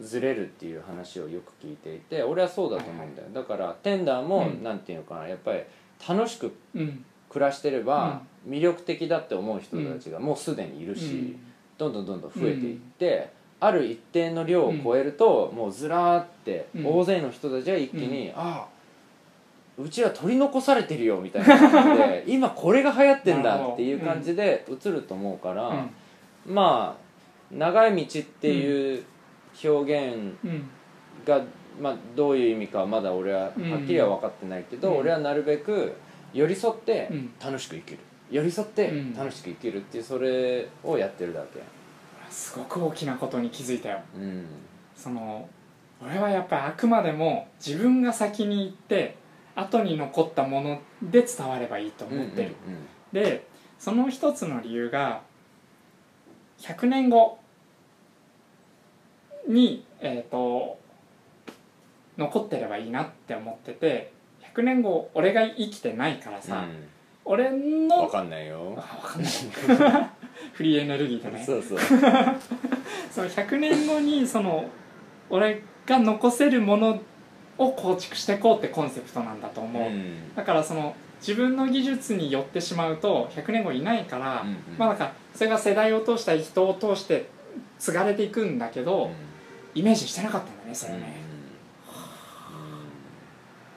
[0.00, 3.28] ずれるっていう話をよく聞いていて俺はそうだと思うんだよ。
[3.32, 4.62] だからテンダーも、うん。
[4.62, 5.60] なんていうのかなやっぱり
[6.08, 7.04] 楽しくうん。
[7.28, 11.40] 暮らしてれば、魅力的だって思う人たちがもうすでにいるし、うん。
[11.76, 16.86] どんどんどんどん増えていって、ある一定の量を超えると、もうずらーってうん。
[16.86, 18.74] 大勢の人たちが一気に、ああ
[19.76, 26.54] うちは取り残されてるよみたいな感じで 今これが流行ってんだっていう感じで映ると思うから、うん。
[26.54, 27.04] まあ
[27.50, 29.04] 長い道っていう
[29.62, 30.68] 表現うん
[31.24, 31.40] が、
[31.80, 33.52] まあ、どういう意味かはまだ俺ははっ
[33.86, 34.98] きりは分かってないけど、うん。
[34.98, 35.94] 俺はなるべく
[36.32, 37.32] 寄り添ってうん。
[37.42, 37.98] 楽しく生きる。
[38.30, 39.14] 寄り添ってうん。
[39.14, 41.60] 楽しく生きるっていうそれをやってるだけ。
[42.30, 44.00] すごく大きなことに気づいたよ。
[44.16, 44.46] うん。
[44.96, 45.48] その
[46.02, 49.16] 俺はやっぱりあくまでも自分が先に行って
[49.54, 52.54] 後に残ったもので伝わればいいと思ってる、
[53.12, 53.46] で
[53.78, 55.22] その一つの理由が
[56.58, 57.38] 100年後
[59.48, 60.78] にえっ、と
[62.16, 64.12] 残ってればいいなって思ってて
[64.54, 66.64] 100年後俺が生きてないからさ、
[67.24, 68.74] 俺うん、の分かんないよ。
[68.78, 69.32] あ分かんない。
[70.52, 71.42] フリーエネルギーでね。
[71.44, 71.78] そうそう。
[73.10, 74.66] その100年後にその
[75.30, 77.00] 俺が残せるもの
[77.58, 80.34] を構築していこうってコンセプトなんだと思う、ん。
[80.34, 84.56] だからその自分の技術によってしまうと100年後いないから、うんうん。
[84.78, 87.26] まあなんかそれが世代を通したり人を通して
[87.78, 89.10] 継がれていくんだけど、
[89.74, 91.16] イメージしてなかったんだねそれね、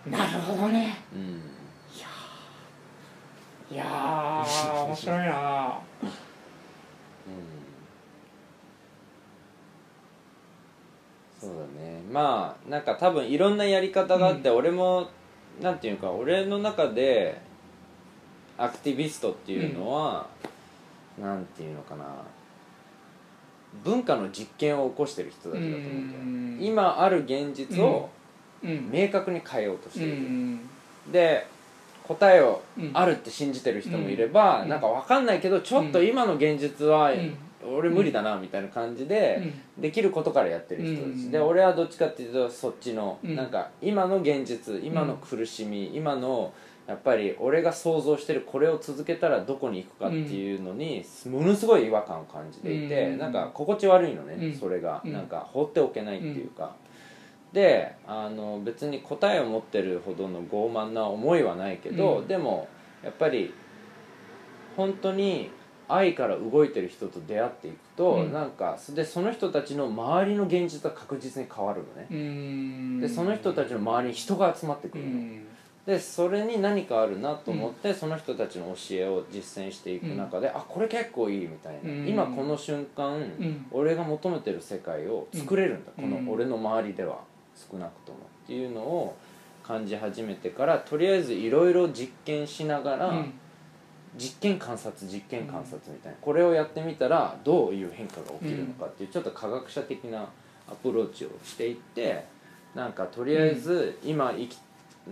[0.10, 0.98] なるほどね。
[1.14, 1.20] うん。
[1.20, 1.42] うん
[1.96, 2.08] いや
[3.72, 5.80] いやー面白いな。
[11.40, 12.02] そうだね。
[12.12, 15.08] まあなんか多分いろんなやり方があって、俺も
[15.62, 17.40] なんていうか俺の中で
[18.58, 20.28] アクティビストっていうのは、
[21.20, 22.06] なんていうのかな
[23.84, 26.58] 文化の実験を起こしてる人たちだと思うん。
[26.60, 28.10] だよ今ある現実を
[28.64, 28.90] うん。
[28.92, 30.60] 明確に変えようとしてういる、ん。
[31.12, 31.46] で
[32.08, 32.92] 答えをうん。
[32.94, 34.70] あるって信じてる人もいれば、うん。
[34.70, 37.38] なんか分かんないけどちょっと今の現実は、うん。
[37.76, 39.82] 俺無理だなみたいな感じで、うん。
[39.82, 41.32] できることからやってる人たち、うん。
[41.32, 43.36] で俺はどっちかっていうとそっちの、うん。
[43.36, 46.54] なんか今の現実今の苦しみ、今の
[46.88, 53.18] やっぱり俺が想像してるこれを続けたらどこに行くかっていうのにものすごい違和感を感じていて、うん。
[53.18, 54.58] なんか心地悪いのね、うん。
[54.58, 55.12] それが、うん。
[55.12, 56.76] なんか放っておけないっていうか、
[57.52, 62.28] であの別に答えを持ってるほどの傲慢な思いはないけど、うん。
[62.28, 62.70] でも
[63.04, 63.54] やっぱり
[64.78, 65.52] 本当に
[65.90, 68.32] 愛から動いてる人と出会っていくと、うん。
[68.32, 73.00] なんかでその人たちの周りの現実は確実に変わるのね、うん。
[73.02, 75.47] でその人たちの周りに人が集まってくうるの、ん
[75.88, 82.08] でそれに何かあるなと思って、その人たちの教えを実践していく中で、あこれ結構いいみたいな、うん。
[82.10, 83.66] 今この瞬間、ん。
[83.72, 86.12] 俺が求めてる世界を作れるんだ、うん。
[86.12, 87.22] この俺の周りでは
[87.56, 89.16] 少なくともっていうのを
[89.64, 93.34] 感じ始めてからとりあえずいろいろ実験しながら、うん。
[94.18, 100.28] 実験観察実験観察みたいな、これをやってみたらどういう変化が起きるのかっていうちょっと科学者的な
[100.68, 102.26] アプローチをしていって
[102.76, 104.58] なんかとりあえず今生き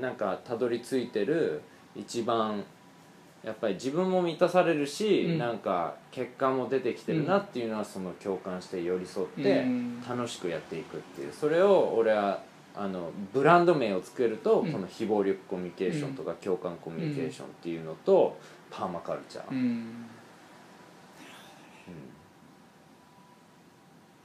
[0.01, 1.61] なんかたどり着いてる
[1.95, 2.63] 一番
[3.43, 5.37] やっぱり自分も満たされるし、うん。
[5.37, 10.03] なんか結果も出てきてるなっていうのはその共感して寄り添ってうん。
[10.07, 11.33] 楽しくやっていくっていう。
[11.33, 12.41] それを俺は
[12.75, 14.71] あのブランド名をつけると、うん。
[14.71, 18.37] この非暴力コミュニケーションとか共感コミュニケーションっていうのと、
[18.71, 20.05] パーマカルチャー、うん。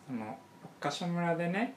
[0.08, 0.24] その
[0.62, 1.74] 六ヶ所村でね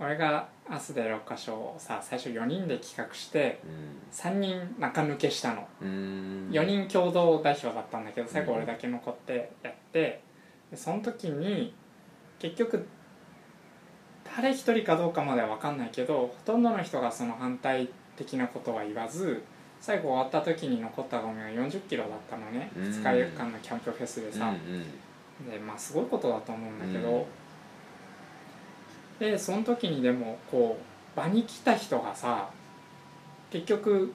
[0.00, 3.60] 俺が明日で六ヶ所をさ最初4人で企画して
[4.12, 5.66] 3人中抜けしたの。
[5.80, 5.88] うん。
[5.88, 10.22] うん4人共同代表だったんだけど最後俺だけ残ってやって
[10.70, 11.74] でその時に
[12.38, 12.86] 結局
[14.36, 19.42] 誰一人かどうかまでは分かんないけどほとんどの人がその反対的なことは言わず
[19.80, 22.70] 最後終わった時に残ったゴミが4 0キロだったのね。
[22.76, 24.82] うん2日間のキャンプフェスでさ、うん
[25.50, 27.24] でまあすごいことだと思うんだけど、
[29.18, 30.78] でその時にでもこ
[31.14, 32.50] う場に来た人がさ
[33.50, 34.14] 結局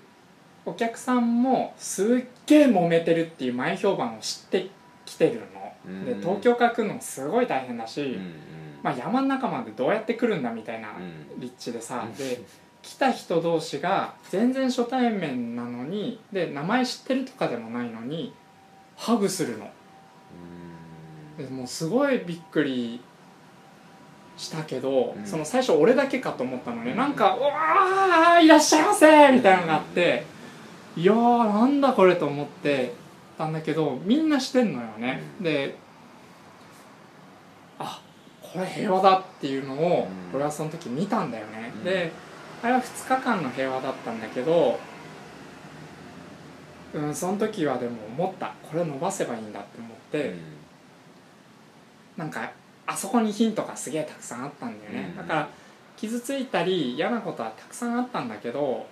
[0.65, 4.69] お客さんもすっげえ揉めてるっていう前評判を知って
[5.05, 5.41] きてる
[5.85, 6.21] の、でうん。
[6.21, 8.33] 東京から来るのもすごい大変だし、うんうん。
[8.81, 11.39] まあ、山の中までどうやって来るんだみたいなうん。
[11.39, 12.15] 立地でさ、うん。
[12.15, 12.41] で
[12.81, 18.33] 来た人同士が全然初対面なのにで名前知ってるとかでもないのに
[18.97, 19.69] ハグするの。
[21.37, 23.01] でもうすごいびっくり
[24.37, 25.25] したけど、うん。
[25.25, 26.97] その最初俺だけかと思ったのね、うん。
[26.97, 30.25] なんか「うわーいらっしゃいませ!」みたいなのがあって、
[30.95, 32.93] いやーなんだこれと思って
[33.37, 35.43] たんだけどみんなしてんのよね、うん。
[35.43, 35.75] で
[37.79, 38.01] あ
[38.41, 40.35] これ平和だっていうのをうん。
[40.35, 41.83] 俺はその時見たんだよね、うん。
[41.83, 42.11] で
[42.61, 44.79] あれは2日間の平和だったんだけど
[46.93, 48.53] うんその時はでも思った。
[48.61, 50.35] これ伸ばせばいいんだって思って、
[52.15, 52.51] なんか
[52.85, 55.49] あそこにヒントがすげえたくさんあったんだよね、うんだから
[55.95, 58.87] 傷ついたり嫌なことはたくさんあったんだけど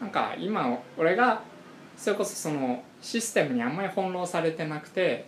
[0.00, 1.40] なんか今俺が
[1.96, 5.26] それこそそのシステムにあんまり翻弄されてなくて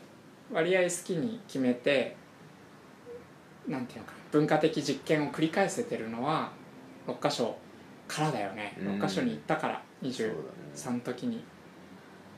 [0.52, 2.16] 割合好きに決めて
[3.68, 6.50] なんていうのかな文化的実験を繰り返せてるのは
[7.06, 7.56] 6箇所
[8.08, 8.76] からだよね。
[8.80, 8.86] うん。
[9.00, 10.36] 6箇所に行ったからそうだね。
[10.74, 11.36] 23の時に。
[11.36, 11.40] っ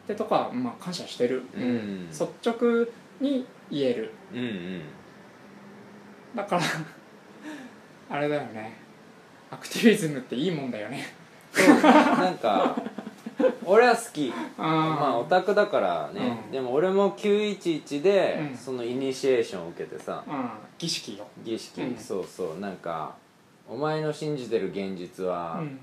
[0.07, 2.09] てとこはまあ感謝してる、うん。
[2.09, 2.87] 率直
[3.21, 4.11] に言える。
[4.33, 4.83] うんうん
[6.35, 6.63] だから
[8.11, 8.77] あれだよね。
[9.51, 11.05] アクティビズムっていいもんだよね。
[11.53, 12.77] そうなんか
[13.65, 14.33] 俺は好き。
[14.59, 16.51] あまあオタクだからね、うん。
[16.51, 18.57] でも俺も911でうん。
[18.57, 21.97] そのイニシエーションを受けてさ、うん儀式よ、儀式、うん。
[21.97, 22.61] そうそう。
[22.61, 23.15] なんか
[23.69, 25.79] お前の信じてる現実うはん。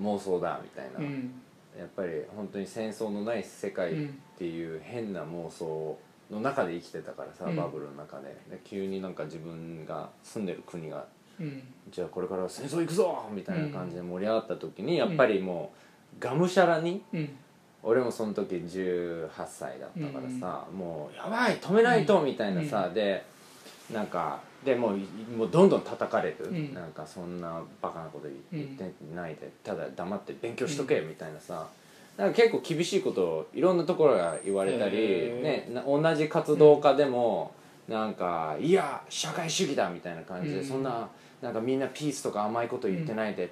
[0.00, 1.32] 妄想だみたいな、うん。
[1.76, 3.96] やっぱり本当に戦争のない世界っ
[4.38, 5.98] ていう変な妄想
[6.30, 7.56] の中で生きてたからさ、うん。
[7.56, 8.28] バブルの中で。
[8.50, 11.06] で急になんか自分が住んでる国が
[11.40, 11.62] うん。
[11.90, 15.72] じゃあこれから戦争行くぞみたいな感じで盛り上がった時にやっぱりも
[16.18, 17.30] うがむしゃらにうん。
[17.82, 23.24] 俺もその時18歳だったからさ、もうやばい止めないとみたいなさ、で
[23.94, 24.98] なんかでもう
[25.36, 26.74] もうどんどん叩かれる、うん。
[26.74, 31.68] なんかそんなバカなこと言ってないで、ただ黙って勉強しとけみたいなさ
[32.18, 37.54] なんか結構厳しいことをいろんなところが言われたり、へね、な同じ活動家でも、
[37.86, 40.64] なんか「いや社会主義だ」みたいな感じで、うん。
[40.64, 41.08] そんな
[41.40, 43.50] なんかみんなピースとか甘いこと言ってないで、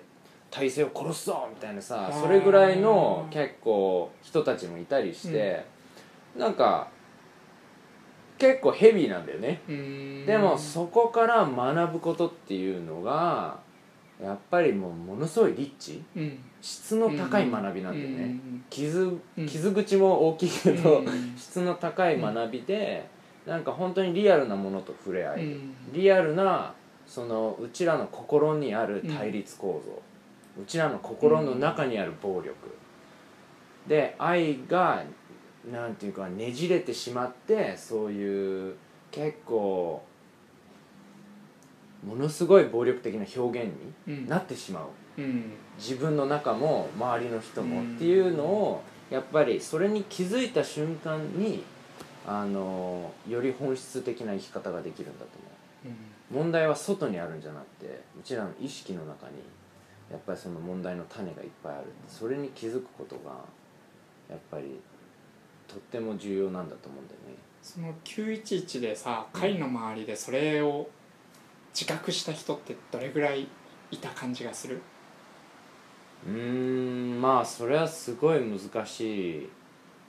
[0.51, 5.65] 体制を殺すぞみたいなさそれぐらいの結構人たちもいたりして、
[6.37, 6.89] なんか
[8.37, 9.61] 結構ヘビーなんだよね。
[9.69, 10.27] うん。
[10.27, 13.65] でもそこから学ぶことっていうのが
[14.23, 16.03] やっぱりもうものすごいリッチ。
[16.17, 18.65] うん質の高い学びなんだよね、うん。
[18.69, 19.47] 傷うん。
[19.47, 21.35] 傷口も大きいけど、うん。
[21.37, 23.09] 質の高い学びで、
[23.47, 25.75] なんか本当にリアルなものと触れ合える、うん。
[25.93, 26.75] リアルな
[27.07, 30.03] そのうちらの心にある対立構造、
[30.61, 32.57] うちらの心の中にある暴力、
[33.87, 35.05] で愛が
[35.71, 38.75] なんていうかねじれてしまってそういう
[39.13, 40.03] 結構
[42.05, 43.73] ものすごい暴力的な表現
[44.07, 44.25] うん。
[44.25, 45.21] になってしまう。
[45.21, 45.53] うん。
[45.79, 47.97] 自分の中も周りの人もうん。
[47.97, 51.63] っていうのをやっぱりそれに気づいた瞬間に
[52.27, 55.97] あのより本質的な生き方ができるんだと思う。
[56.29, 59.35] 問題は外にあるんじゃなくてうちらの意識の中に
[60.11, 63.31] やっぱりその問題の種がいっぱいあるそれに気づくことが
[64.29, 64.81] やっぱり
[65.69, 67.37] とっても重要なんだと思うんだよね。
[67.63, 70.89] その911でさ会の周りでそれを
[71.79, 73.47] 自覚した人ってどれぐらい
[73.91, 74.81] いた感じがする？
[76.27, 79.51] うーんまあそれはすごい難しい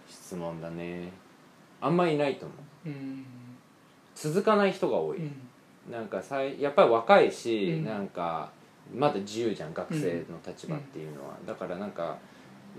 [0.09, 1.09] 質問だね。
[1.81, 2.55] あんまりいないと思
[2.85, 2.89] う。
[2.89, 3.25] うん
[4.15, 5.31] 続かない人が多い、うん。
[5.91, 7.85] なんかさいやっぱり若いし、うん。
[7.85, 8.49] なんか
[8.95, 12.17] まだ自由じゃん学生の立場っていうのは、だからなんか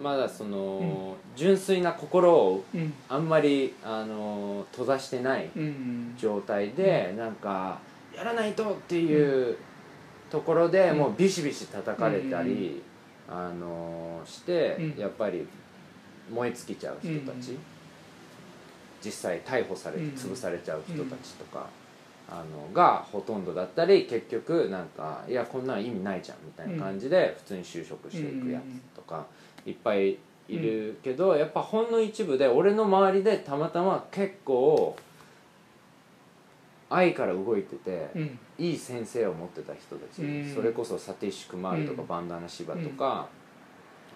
[0.01, 2.95] まだその、純粋な心をうん。
[3.09, 6.15] あんまりあの閉ざしてないうん。
[6.19, 7.79] 状態で、なんか
[8.19, 9.57] やらないとっていう
[10.29, 10.99] ところで、うん。
[10.99, 12.83] もうビシビシ叩かれたり、
[13.29, 15.01] あのして、うん。
[15.01, 15.47] やっぱり
[16.33, 17.59] 燃え尽きちゃう人たち、うん。
[19.01, 20.11] 実際逮捕されてうん。
[20.11, 21.67] 潰されちゃう人たちとか、
[22.31, 29.25] あのがほとんどだったり結局なんかいやこんなん意味ないじゃんみたいな感じで普通に就職していくやつとか
[29.65, 34.97] いっぱいいるけど、やっぱほんの一部で俺の周りでたまたま結構
[36.91, 38.39] 愛から動いてて、うん。
[38.59, 40.55] いい先生を持ってた人たち、うん。
[40.55, 42.09] それこそサティッシュ・クマールとかうん。
[42.09, 43.29] バンダナ・シバとか、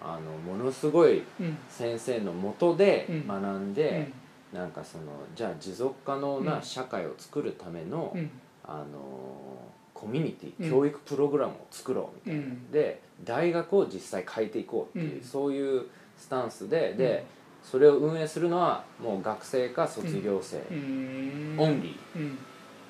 [0.01, 1.57] あのものすごいうん。
[1.69, 3.27] 先生のもとでうん。
[3.27, 4.09] 学んで、
[4.51, 5.03] なんかその
[5.35, 8.29] じゃあ持続可能な社会を作るための、うん。
[8.65, 9.57] あの
[9.93, 10.69] コミュニティうん。
[10.69, 12.71] 教育プログラムを作ろうみたいな、うん。
[12.71, 15.23] で大学を実際変えていこうっていう、うん。
[15.23, 15.85] そういう
[16.17, 17.25] スタンスでで、
[17.63, 21.55] それを運営するのはもう学生か卒業生、うん。
[21.57, 22.21] オンリうん。
[22.21, 22.35] ー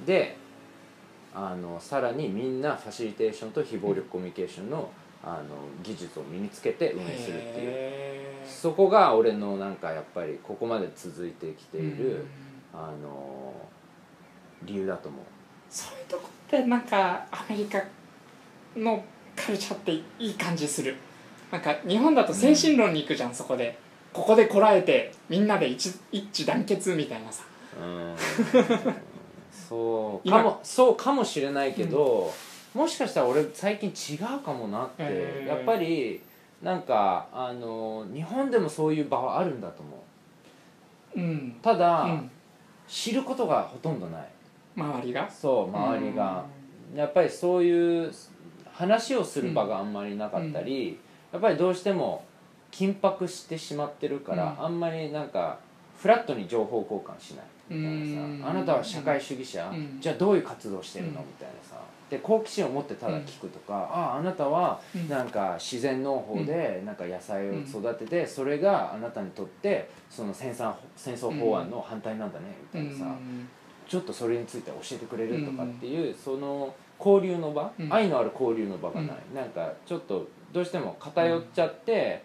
[0.06, 0.38] で
[1.34, 4.89] あのさらにみんなファシリテーションと非暴力コミュニケーションの
[5.26, 7.70] あの技術を身につけて運営するってい
[8.20, 8.24] う。
[8.46, 12.26] そこが俺のなんかやっぱりここまで続いてきている、
[12.74, 12.80] うん。
[12.80, 13.54] あの
[14.64, 15.22] 理由だと思う。
[15.70, 17.82] そういうとこってなんかアメリカ
[18.76, 19.02] の
[19.36, 20.98] カルチャーっていい感じする。
[21.52, 23.80] なんか日本だと精神論に行くじゃん、そこで。
[24.12, 27.44] ここでこらえてみんなで一一致団結みたいなさ。
[27.82, 28.16] うん
[29.74, 30.28] そう。
[30.28, 32.32] 今かもそうかもしれないけど、
[32.74, 36.21] もしかしたら俺最近違うかもなって、へーやっぱり
[36.61, 40.03] なんかあの日本でもそういう場はあるんだと思
[41.15, 41.19] う。
[41.19, 41.55] うん。
[41.61, 42.32] ただ、うん。
[42.88, 44.28] 知ることがほとんどない。
[44.76, 45.30] 周りが？
[45.30, 46.45] そう周りが、
[46.95, 48.11] やっぱりそういう
[48.71, 50.99] 話をする場があんまりなかったり、
[51.32, 52.24] やっぱりどうしても
[52.71, 54.65] 緊迫してしまってるから、うん。
[54.65, 55.59] あんまりなんか
[55.99, 57.93] フラットに情報交換しないみたいなう
[58.38, 58.41] ん。
[58.41, 59.97] さ、あなたは社会主義者、うん。
[59.99, 61.28] じゃあどういう活動してるの、うん。
[61.28, 61.76] みたいなさ。
[62.09, 65.09] で好奇心を持ってただ聞くとか、あああなたはうん。
[65.09, 73.47] なんか自然農法でなんか野菜を育てて、それがあなたにとってその戦争戦争法案の反対なんだねみたいなさ、うん。
[73.88, 77.93] ちょっとそれについて教えてくれるとかっていう、その交流の場、うん。
[77.93, 82.24] 愛のある交流の場がない、なんかちょっとどうしても偏っちゃって、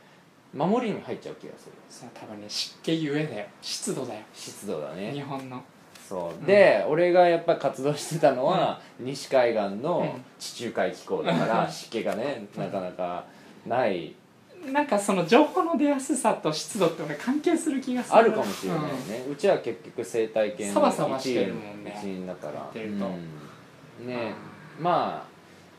[0.55, 1.72] 守りに入っちゃう気がする。
[1.88, 3.46] さ多分ね湿気ゆえだよ。
[3.61, 4.20] 湿度だよ。
[4.32, 5.62] 湿度だ日ね本の。
[6.09, 6.46] そう、うん。
[6.46, 10.24] で俺がやっぱり活動してたのは、西海岸のうん。
[10.38, 13.24] 地中海気候だから、湿気がねなかなか
[13.66, 14.14] ない。
[14.72, 18.16] なんかその情報の出やすさと湿度って俺関係する気がする。
[18.16, 21.96] あるかもしれないね、うちは結局生態系のサバサバしてるもんね。
[21.96, 22.68] 一員だから。
[24.05, 24.34] ね。
[24.80, 25.28] まあ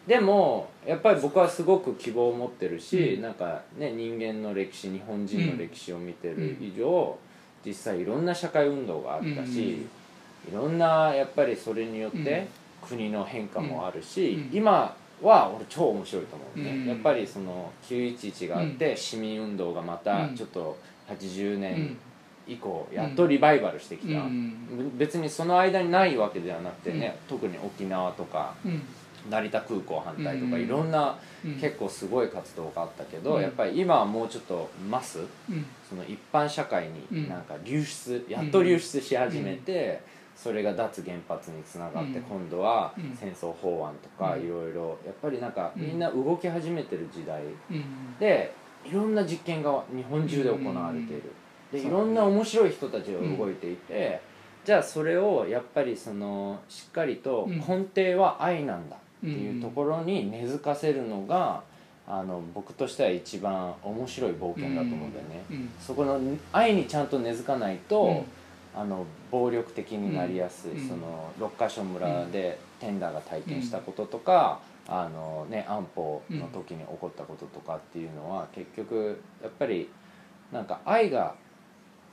[0.10, 3.22] でもやっぱり僕はすごく希望を持ってるし、うん。
[3.22, 7.16] なんかね人間の歴史日本人の歴史を見てる以上、
[7.64, 9.86] 実際いろんな社会運動があったし、
[10.50, 12.48] いろんなやっぱりそれによって
[12.82, 14.58] 国の変化もあるし、うん。
[14.58, 16.88] 今は俺超面白いと思うね、うん。
[16.88, 20.36] やっぱりその911があって、市民運動がまたうん。
[20.36, 20.76] ちょっと
[21.08, 21.98] 80う年ん。
[22.48, 24.98] 以降やっとリバイバルしてきた、うん。
[24.98, 28.56] 別にその間にないわけではなくてね、特に沖縄とか。
[28.66, 28.82] うん
[29.30, 30.62] 成田空港反対とか、うん。
[30.64, 31.56] いろんなうん。
[31.56, 33.42] 結構すごい活動があったけど、うん。
[33.42, 35.66] やっぱり今はもうちょっとマスうん。
[35.88, 37.24] その一般社会うん。
[37.24, 40.02] になんか流出、やっと流出し始めて、
[40.36, 42.24] それが脱原発につながって、うん。
[42.26, 43.18] 今度はうん。
[43.20, 44.46] 戦争法案とかうん。
[44.46, 45.82] いろいろやっぱりなんかうん。
[45.84, 47.42] みんな動き始めてる時代
[47.72, 48.18] うん。
[48.20, 48.54] で
[48.86, 51.24] いろんな実験が日本中で行われている、
[51.72, 54.22] でいろんな面白い人たちが動いていて、
[54.64, 57.58] じゃあそれをやっぱりそのしっかりとうん。
[57.60, 58.96] 根底は愛なんだ
[59.26, 61.62] っていうところに根付かせるのが
[62.08, 65.44] あの僕としては一番面白い冒険だと思うんだよね。
[65.52, 66.20] うんそこの
[66.52, 68.24] 愛にちゃんと根付かないと、うん。
[68.76, 79.90] あの暴力的になりやすい、うんその六ヶ所村でテンダーが体験したこととか、あのね、安保の時に起こったこととかっていうのは結局やっぱり
[80.52, 81.36] なんか愛が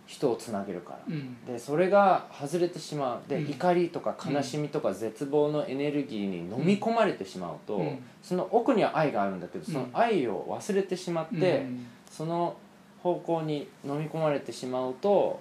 [0.07, 1.01] 人をつなげるから。
[1.09, 1.45] うん。
[1.45, 3.29] でそれが外れてしまう。
[3.29, 3.51] で、うん。
[3.51, 7.99] 怒りとか悲しみとか絶望のエネルギーに飲み込まれてしまうと、うん。
[8.23, 11.87] その奥には愛があるんだけどその愛を忘れてしまって、うん。
[12.11, 12.57] その
[13.03, 15.41] 方向に飲み込まれてしまうと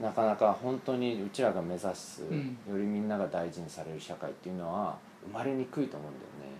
[0.00, 2.58] なかなか本当にうちらが目指す、うん。
[2.70, 4.96] よりみんなが大事にされる社会っていうのは
[5.26, 6.56] 生まれにくいと思うんだよね。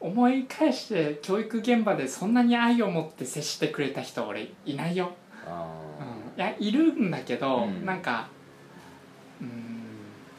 [0.00, 5.12] 思い返して教育現場でそんなに愛を持って接してくれた人俺いないよ、
[5.46, 5.68] あ
[6.44, 7.84] やいるんだけど、うん。
[7.84, 8.28] なんか
[9.40, 9.80] うん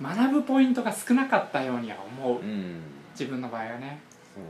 [0.02, 2.40] 学ぶポイントが少なかったようには思う。
[2.40, 2.82] ーうん。
[3.12, 4.00] 自分の場合はね。
[4.34, 4.44] そう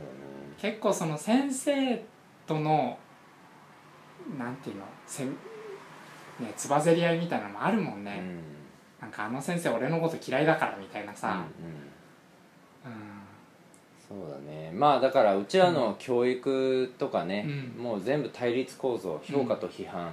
[0.60, 2.02] 結構その先生
[2.46, 2.96] との
[4.38, 5.34] なんていうのせんね
[6.56, 8.22] つばぜり合いみたいなのもあるもんね、だね。
[9.00, 11.44] なんかあの先生俺のこと嫌いだからみたいなうんさ、
[12.84, 12.92] うん。
[12.92, 12.94] う
[14.08, 14.70] そうだね。
[14.72, 17.44] まあだからうちらの教育とかね、
[17.76, 17.82] うん。
[17.82, 20.12] もう全部対立構造評価と批判、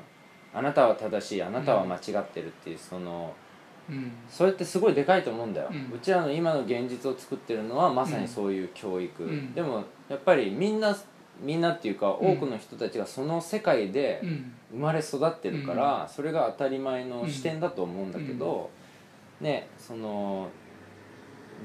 [0.53, 3.33] あなたは正しいあなたは間違ってるっていうその
[3.89, 4.11] んうん。
[4.29, 9.53] それってすごいでかいと思うんだよ、ううんちらの今の現実を作ってるのはまさにそういう教育、うん。
[9.53, 10.95] でもやっぱりみんな
[11.41, 14.53] みんなっていうか多くの人たちがその世界でうん。
[14.71, 18.69] 生まれ育ってるから、それが当たり前の視点だと思うんだけど、
[19.41, 20.47] ねその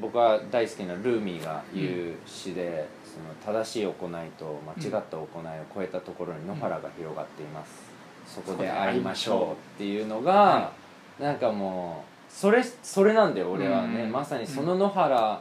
[0.01, 3.95] 僕は大好きなルーミーが言う詩で、その正しい行い
[4.39, 5.27] と間違った行いを
[5.75, 7.84] 超えたところに野原が広がっています、
[8.27, 9.53] そこで会いましょう。
[9.53, 10.73] っていうのが、
[11.19, 14.13] なんかもうそれそれなんだよ俺はね、うん。
[14.13, 15.41] まさにその野原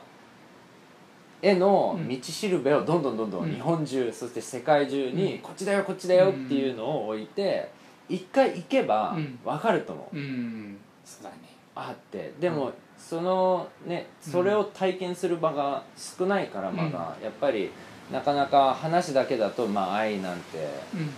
[1.42, 2.08] へのうん。
[2.08, 3.50] 道しるべをどんどんどんどうん。
[3.50, 7.70] ん日本中、そして世界中にこっちだよこっちだよっていうのを置いて
[8.10, 9.40] 一回行けばうん。
[9.44, 10.78] 分かると思う、うん。
[11.04, 11.36] そうだね。
[11.76, 12.34] あって。
[12.40, 17.72] でも、そのねそれを体験する場が少ないからまだ、やっぱり
[18.12, 21.10] なかなか話だけだとまあ愛なんてうん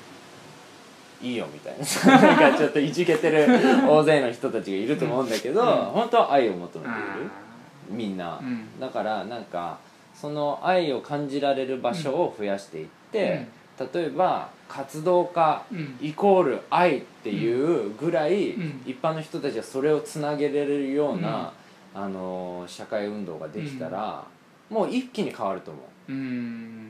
[1.22, 1.86] いいよみたいな。
[2.36, 3.48] なんかちょっといじけてる
[3.88, 5.68] 大勢の人たちがいると思うんだけど、うん。
[5.68, 6.94] 本当は愛を求めている。
[6.94, 7.46] あ
[7.90, 8.38] みんな。
[8.38, 8.80] ー、うん。
[8.80, 9.78] だからなんか
[10.14, 13.48] その愛を感じられる場所を増やしていって、
[13.94, 15.98] 例えば活動家うん。
[16.02, 18.82] イコール愛っていうぐらい、うん。
[18.86, 21.52] 一般の人たちがそれをつなげれるような、
[21.94, 24.24] あの社会運動ができたら、
[24.70, 26.12] もう一気に変わると思う。
[26.12, 26.85] うん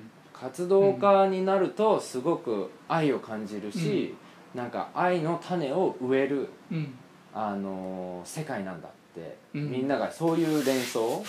[0.46, 4.14] 活動家になるとすごく愛を感じるし、
[4.54, 6.94] なんか愛の種を植える、うん。
[7.34, 9.72] あの世界なんだって、うん。
[9.72, 11.24] みんながそういう連想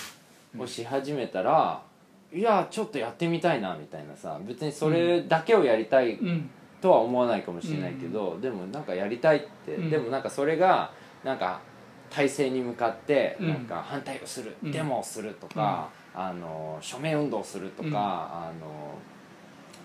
[0.59, 1.83] をし始めたら、
[2.31, 6.51] いやちょっとやってみたいなみたいなさ別にそれだけをやりたいうん。
[6.83, 9.91] とは思わないかもしれないけど、でもなんかやりたいって、うん。
[9.91, 10.93] でもなんかそれが
[11.25, 11.61] なんか
[12.11, 13.49] 体制に向かってうん。
[13.49, 14.73] なんか反対をする、うん。
[14.73, 17.95] デモをするとか、あの署名運動をするとか、うん。
[17.95, 18.99] あの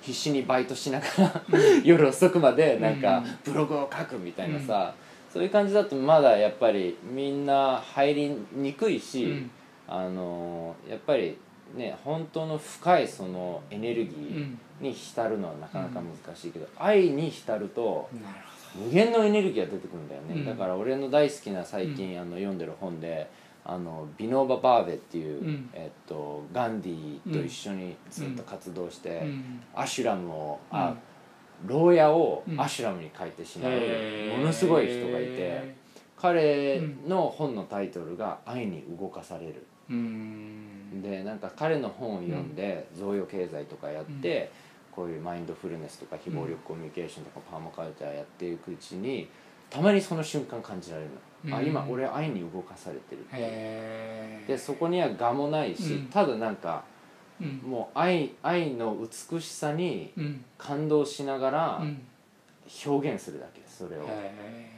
[0.02, 1.42] 必死にバイトしながら
[1.86, 4.96] 夜遅くまでなんかブログを書くみたいなさ、
[5.32, 9.52] そういう感じだとまだやっぱりみんな入りにくいし、うん。
[9.88, 11.38] あのやっぱり
[11.76, 14.60] ね本当の深いそのエネルギうー、ん。
[14.82, 18.10] に浸るのはなかなか難しいけど、愛に浸ると
[18.76, 20.46] 無限のエネルギーが出てくるんだよね、うん。
[20.46, 23.30] だから俺の大好きな最近、あの読んでる本で
[23.64, 25.70] あのビノーバ・バーベっていう、うん。
[25.74, 29.62] えっと、ガンディと一緒にずっと活動して、うん。
[29.76, 30.96] アシュラムをあ、
[31.66, 32.60] 牢屋をうん。
[32.60, 33.72] アシュラムに書いてしまう、
[34.40, 35.76] ものすごい人がいて
[36.18, 41.02] 彼の本のタイトルが「愛に動かされる」うん。
[41.02, 44.52] でなんか彼の本を読んで贈与経済とかやって、
[44.92, 49.30] こういうマインドフルネスとか非暴力コミュニケーションとかパーマカルチャーやっていくうちに
[49.70, 51.16] たまにその瞬間感じられるの、
[51.50, 51.66] あうん。
[51.66, 56.06] 今俺愛に動かされてるってでそこには我もないし、うん。
[56.08, 56.84] ただなんか
[57.40, 57.58] うん。
[57.58, 58.98] もう愛愛の
[59.32, 60.46] 美しさにうん。
[60.58, 62.02] 感動しながらうん。
[62.86, 64.06] 表現するだけそれを。
[64.08, 64.72] へ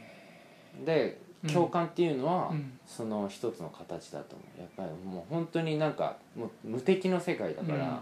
[0.86, 1.49] でうん。
[1.49, 2.80] 共感っていうのは、うん。
[2.86, 4.61] その一つの形だと思う。
[4.61, 7.97] やっぱりもう本当になんかもう無敵の世界だから、うん。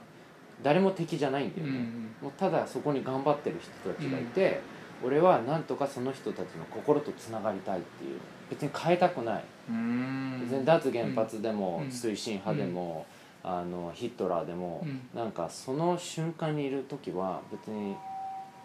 [0.63, 4.61] 誰も敵じゃないんだよね、んもうただそこに頑張ってる人たちがいて、
[5.03, 8.19] 俺はなんとかその人たちの心とつながりたいっていう
[8.51, 10.39] 別に変えたくない、うん。
[10.41, 11.87] 別に脱原発でも、うん。
[11.87, 13.05] 推進派でも、
[13.43, 15.01] あのヒトラーでも、うん。
[15.15, 17.95] なんかその瞬間にいる時は別に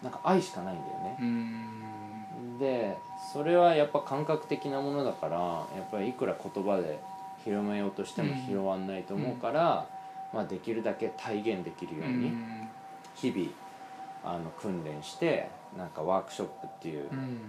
[0.03, 2.59] なんか愛しかないんだよね、うん。
[2.59, 2.97] で
[3.33, 6.99] それはやっぱ感覚的なものだからやっぱりいくら言葉で
[7.43, 9.87] 広めようとしても広わんないと思うから、
[10.33, 12.31] まあ、できるだけ体現できるように
[13.15, 13.49] 日々
[14.23, 17.39] あの訓練してなんかワークショップっていううん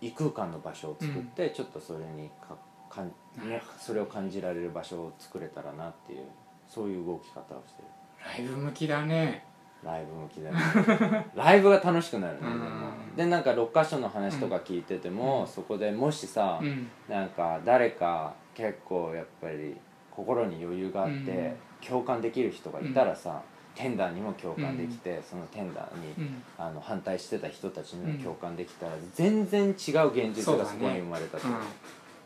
[0.00, 2.56] 異空間の場所を作って、ちょっとそれにか
[2.88, 3.08] かん、
[3.48, 6.24] ね、それを感じられる場所を作れたらなっていう
[6.68, 7.88] そういう動き方をしてる。
[8.24, 9.44] ライブ向きだね。
[9.82, 11.26] ライブ向きだね。
[11.34, 12.68] ライブが楽しくなるねでもう
[13.12, 13.16] ん。
[13.16, 15.46] でなんか6箇所の話とか聞いてても、うん。
[15.46, 16.88] そこでもしさ、うん。
[17.08, 19.76] なんか誰か結構やっぱり
[20.10, 23.42] 心に余裕があって、うん共感できる人がいたらさ、
[23.74, 26.42] テンダーにも共感できて、そのテンダーに、うん。
[26.58, 31.50] あの反対してた人たちにうんも共感できたら、全然違う現実がそこに生まれたとう。
[31.50, 31.54] ん。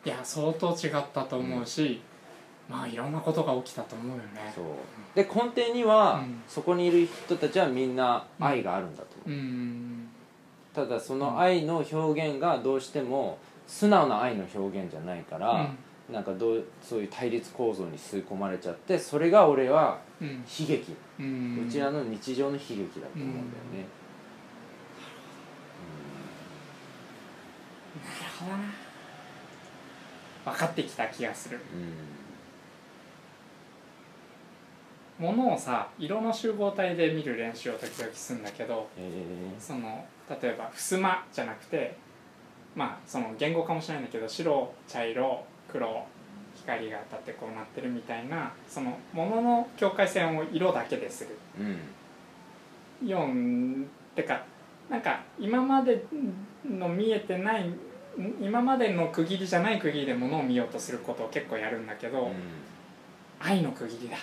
[0.04, 2.00] いや相当違ったと思うし、
[2.68, 4.52] まあいろんなことが起きたと思うよね。
[4.54, 4.64] そう。
[5.14, 6.42] で根底には、うん。
[6.46, 9.08] そこにいる人たちはみんな愛があるんだと
[10.74, 15.70] ただその愛の表現がどうしても素直な愛の表現じゃないから、
[16.10, 20.28] なんかどうそういう対立構造に吸い込まれちゃってそれが俺はうん。
[20.28, 23.42] 悲劇、ううんちらの日常の悲劇だと思うんだよ
[23.72, 23.86] ね、
[28.04, 28.58] なるほどな。
[30.52, 31.60] 分かってきた気がする。
[35.18, 35.24] うん。
[35.24, 39.10] ものをさ色の集合体で見る練習を時々するんだけどえ。
[39.58, 41.96] その例えば襖じゃなくて
[42.76, 46.06] まあその言語かもしれないんだけど白茶色黒
[46.54, 51.38] 光が当たってこうなってるみたいなそのものの境界線を色だけでする。
[51.60, 51.78] ーうん
[53.00, 54.42] イオンってか
[54.90, 56.04] なんか今まで
[56.68, 57.68] の見えてない
[58.22, 62.32] ん今までの区切りじゃない区切りでものを見ようとすることを結構やるんだけど、うん。
[63.38, 64.16] 愛の区切りだ。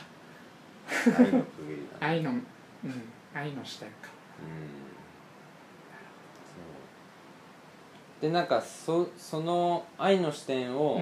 [1.99, 2.41] 愛の うん
[3.33, 4.09] 愛の視点か。
[8.21, 8.29] うん。
[8.29, 11.01] でなんかそその愛の視点を、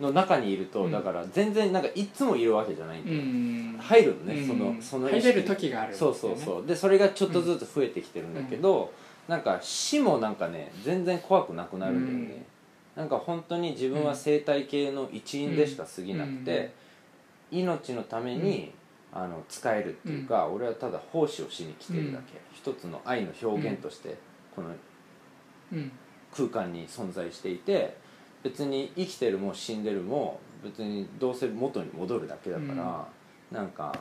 [0.00, 0.92] の中にいると、うん。
[0.92, 3.78] だから全然なんかいつもいるわけじゃないんだうよ、ん。
[3.78, 4.46] 入るのね、うん。
[4.46, 6.66] そのその入れる時があるそうそうそう。
[6.66, 8.92] でそれがちょっとずつ増えてきてるんだけど、
[9.26, 12.44] なんか死もなんかね全然怖くなくなるんだよね、
[12.96, 16.72] なんか本当に自分は生態系の一員でしか過ぎなくて、
[17.50, 18.72] 命のために、
[19.12, 24.16] あの使えるっていうか、俺はただ奉仕をしに来てるだけ、一つの愛の表現として
[24.54, 24.68] この
[25.72, 25.90] うん。
[26.30, 27.96] 空間に存在していて
[28.48, 33.06] 別に生きてるも死んでるも別にどうせ元に戻るだけだから、
[33.52, 33.94] なんか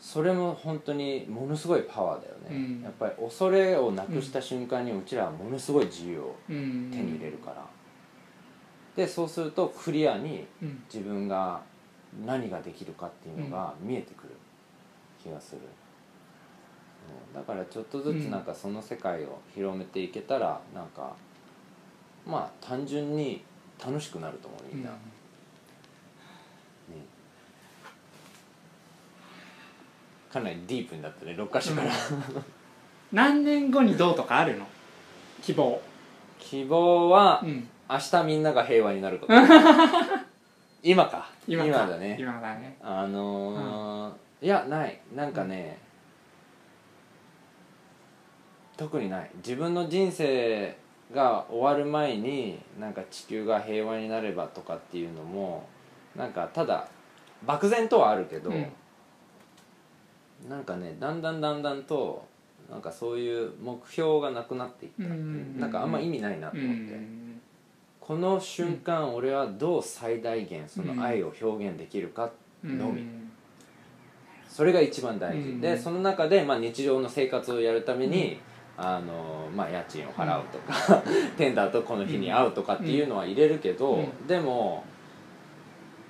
[0.00, 2.82] それも本当にものすごいパワーだよね、うん。
[2.82, 6.90] やっぱり恐れをなくした瞬間にうちらはものすごい自由をうん。
[6.92, 7.64] 手に入れるから、
[8.96, 10.82] でそうするとクリアにうん。
[10.92, 11.62] 自分が
[12.26, 14.30] 何ができるかっていうのが見えてくる
[15.22, 15.60] 気がする、
[17.30, 17.34] うん。
[17.34, 21.14] だからちょっとずつなんかその世界を広めていけたらなんか
[22.26, 23.42] まあ単純に
[23.84, 24.96] 楽しくなると思うみんな、ね。
[30.32, 31.90] かなりディープになったね6箇所から、
[33.12, 34.66] 何年後にどうとかあるの？
[35.42, 35.80] 希望。
[36.38, 37.68] 希望はうん。
[37.88, 39.32] 明日みんなが平和になること。
[40.82, 41.30] 今か。
[41.46, 41.86] 今か。
[41.86, 42.16] だね。
[42.18, 42.76] 今だね。
[42.82, 45.00] あのーいやない。
[45.14, 45.78] なんかね、
[48.76, 49.30] 特にない。
[49.36, 50.76] 自分の人生
[51.14, 55.68] が終わる前になんか地球が平和になればとかっていうのも
[56.14, 56.88] なんかただ
[57.44, 58.66] 漠然とはあるけど、うん。
[60.48, 62.26] なんかねだんだんだんだんと
[62.70, 67.40] なんかそういう目標がなくなっていった、うんなんかあんま意味ないなとう思って、ん
[68.00, 72.30] この瞬間、俺はどう最大限その愛を表現できるか
[72.62, 73.02] のみ、
[74.48, 78.38] それが一番大事、うんでその中で、まあ、日常の生活をやるために、
[78.78, 81.02] あのまあ、家賃を払うとか、
[81.38, 84.26] テンダーとこの日に会うとかっていうのは入れるけど、うん。
[84.26, 84.84] でも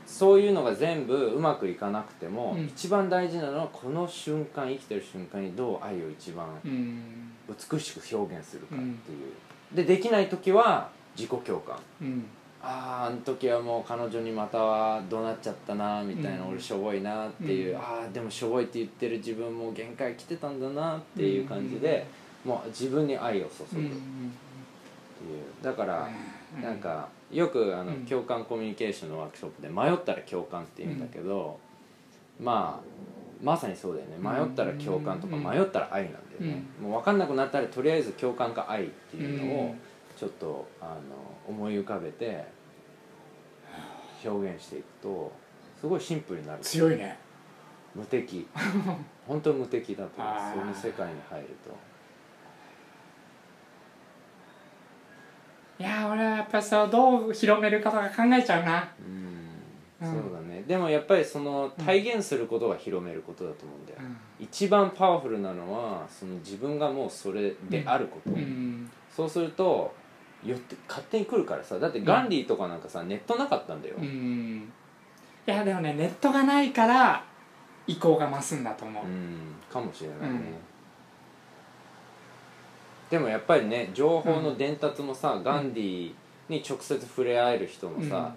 [0.05, 2.65] そういうのが全部うまくいかなくても、うん。
[2.65, 7.33] 一番大事なのはこの瞬間生きてる瞬間にどう愛を一番うん。
[7.49, 11.79] 美しく表現するかっていう、でできない時は自己共感。
[12.03, 12.25] うん。
[12.61, 16.49] ああああの時はもう彼女にまたはどうなっちゃったなみたいな、うん。
[16.49, 17.81] 俺しょぼいなっていう、うん。
[17.81, 22.05] ああでもしょぼいって言ってる自分も限界来てたんだなっていう感じで、
[22.47, 23.87] もう自分に愛を注ぐ。
[23.87, 23.95] っていう、
[25.63, 28.07] だから、うんなんかよくあの、うん。
[28.07, 31.59] 共感コミュニケーションのワークショップで迷ったら共感って言うんだけど、
[32.41, 32.87] まあ
[33.43, 34.17] まさにそうだよね。
[34.19, 39.75] 迷ったら共感とかうん迷ったら愛なんだよね、もう分かんなくなったらとりあえず共感か愛っていうのを
[40.17, 40.93] ちょっとあの
[41.49, 42.47] 思い浮かべて
[44.25, 45.33] 表現していくと
[45.81, 46.61] すごいシンプルになる。
[46.63, 47.19] 強いね。
[47.95, 48.47] 無敵。
[49.27, 50.35] 本当無敵だと思う。
[50.55, 51.75] その世界に入ると
[55.79, 58.89] いやー俺はやっぱりそれをどう広めるかとか考えちゃうな。
[58.99, 60.23] うん、うん。
[60.23, 60.65] そうだね。
[60.67, 64.17] でもやっぱりその体現することが広めることだと思うんだよ、うん。
[64.41, 68.91] 一番パワフルなのはその自分がもうそれであること、うん。
[69.15, 69.95] そうすると
[70.45, 71.79] よって勝手に来るからさ。
[71.79, 74.73] だってガンディとかなんかさ、ネットなかったんだよ、うん。
[75.47, 77.25] いやでもねネットがないから
[77.87, 79.05] 意向が増すんだと思う。
[79.05, 79.55] うん。
[79.71, 80.55] かもしれないね、うん
[83.11, 86.13] でもやっぱりね情報の伝達もさ、ガンディ
[86.49, 88.35] に直接触れ合える人もさ、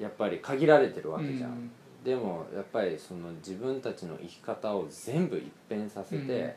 [0.00, 1.70] やっぱり限られてるわけじゃん、うん。
[2.04, 6.56] でもやっぱりその自分たちの生き方を全部一変させて、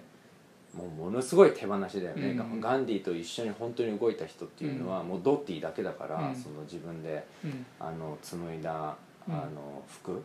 [0.74, 2.60] もうものすごい手放しだよね、うん。
[2.60, 6.36] ガンディと一緒に本当に動いた人っていうのは、もうドッティだけだから、うん。
[6.36, 7.66] その自分でうん。
[7.80, 8.96] あの紡いだ
[9.30, 9.56] あうん。
[9.56, 10.24] の服。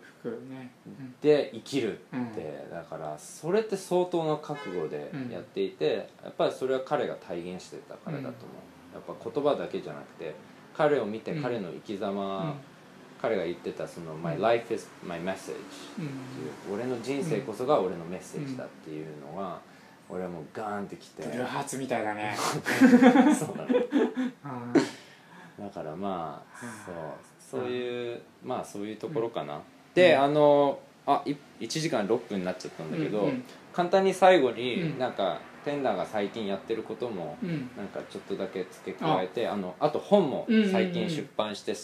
[1.20, 1.96] で生きるっ
[2.34, 2.70] て、うん。
[2.70, 10.34] だからそれって相当な覚悟でやっていて、やっぱりそれは彼が体現してたからだと思う、やっぱ言葉だけじゃなくて
[10.76, 11.42] 彼を見てうん。
[11.42, 12.53] 彼の生き様、うん。
[13.20, 14.22] 彼が言ってたその「ん。
[14.22, 15.55] My life is my message」っ
[15.96, 16.09] ていう
[16.70, 19.61] うん俺の人生こそが俺のメッセージだっていうのが、
[20.09, 22.34] 俺はもうガーンってきて、ブルーハーツみたいだね。
[22.38, 23.68] そうなの。
[25.57, 25.64] うん。
[25.64, 26.94] だからまあそう
[27.53, 29.61] そういうまあそういうところかな、うん。
[29.94, 33.44] であのあい1時間6分になっちゃったんだけど、うんうん。
[33.74, 34.98] 簡単に最後に、うん。
[34.98, 37.70] なんかテンダーが最近やってることもうん。
[37.76, 39.57] なんかちょっとだけ付け加えてあ。
[39.57, 41.74] のあと本も最近出版して、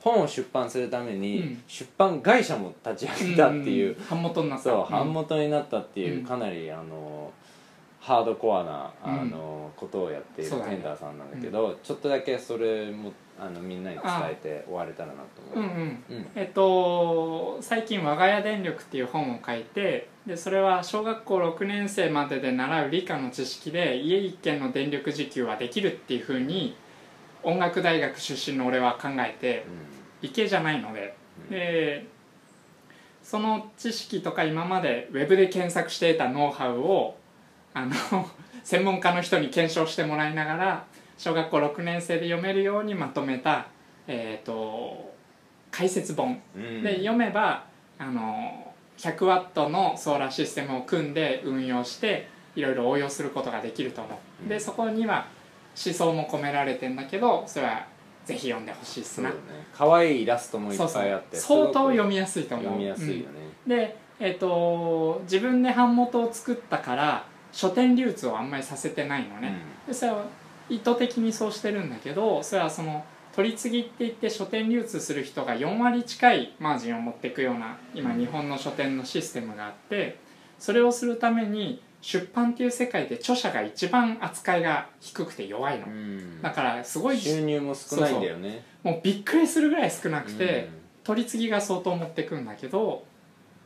[0.00, 1.62] 本を出版するために、うん。
[1.66, 4.64] 出版会社も立ち上げたっていう、ん版元になった。
[4.64, 6.24] そう、ん版元になったっていう、うん。
[6.24, 7.32] かなりあの
[8.00, 16.16] ハードコアなあの、ことをやっているテンダーさんなんだけど、ちょっとだけそれもあのみんなに伝えて終われたらなと思う、うんうん。
[16.18, 16.26] うん。
[16.34, 26.76] えっと最近「我が家電力」っていう本を書いてでそれは小学校6年生までで習う理科の知識で家一軒の電力自給はできるっていうふうに
[27.42, 29.64] 音楽大学出身の俺は考えて
[30.20, 31.14] 理系じゃないので。
[31.44, 31.50] うん。
[31.50, 32.06] で
[33.22, 37.16] その知識とか今までウェブで検索して得たノウハウを
[37.74, 37.94] あの
[38.64, 40.84] 専門家の人に検証してもらいながら
[41.20, 43.66] 小学校6年生で読めるようにまとめた、
[44.06, 45.12] えー、と
[45.70, 46.40] 解説本。
[46.56, 46.82] うん。
[46.82, 47.66] で読めば
[47.98, 54.48] あの100ワットのソーラーシステムを組んで運用していろいろ応用することができると思う、うん。
[54.48, 55.26] でそこには
[55.84, 57.86] 思想も込められてんだけどそれは
[58.24, 59.30] ぜひ読んでほしいっすな。
[59.76, 62.64] 可愛いイラストもいっぱいあって相当読みみやすいと思う。
[62.64, 63.26] 読みやすいよね、
[63.66, 63.76] うん。
[63.76, 70.24] でえっ、と自分で版元を作ったから書店流通をあんまりさせてないのね、でそれは
[70.70, 73.04] 意図的にそうしてるんだけどそれはその
[73.34, 80.18] 取り次ぎって言って書店流通する人が4割近いマージンを持っていくような今日本の書店のシステムがあって
[80.58, 85.86] それをするために出版っていう世界で著者が一番扱いが低くて弱いの。
[85.86, 85.92] うん。
[85.92, 88.64] うんだからすごい収入も少ないんだよね。
[88.82, 90.70] もうびっくりするぐらい少なくて、
[91.04, 93.04] 取り次ぎが相当持ってくんだけど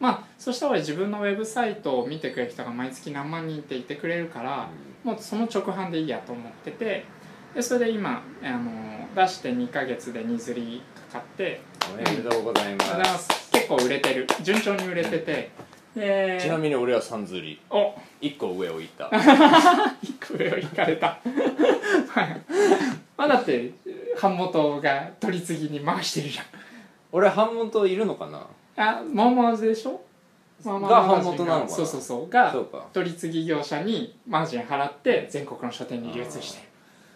[0.00, 4.68] まあそしたら自分のウェブサイトを見てくれる人が毎月何万人っていてくれるから、
[5.05, 7.05] もうその直販でいいやと思ってて
[7.55, 8.70] でそれで今あの
[9.14, 10.82] 出して2ヶ月で荷刷り
[11.12, 12.85] かかってうんおめでとうございま
[13.18, 13.28] す。
[13.52, 14.26] 結構売れてる。
[14.43, 15.51] 順調に売れてて。
[16.40, 17.60] ちなみに俺は三釣り。
[17.70, 17.94] お。
[18.20, 19.09] 1個上をいった。
[20.02, 21.06] 一個上を行 かれた。
[22.09, 22.40] は い
[23.16, 23.70] まあだって
[24.20, 26.40] 版元が取り次ぎに回してるじ
[27.12, 28.47] 俺版元いるのかな？
[28.76, 30.01] ゃんあモーモーズでしょ？
[30.62, 31.68] がマガジン版元なのかな。
[31.68, 32.31] そうそうそう。
[32.31, 32.86] がそうか。
[32.93, 36.60] 取り次ぎ業者にマージン払って全国の書店に流通して。
[36.60, 36.68] る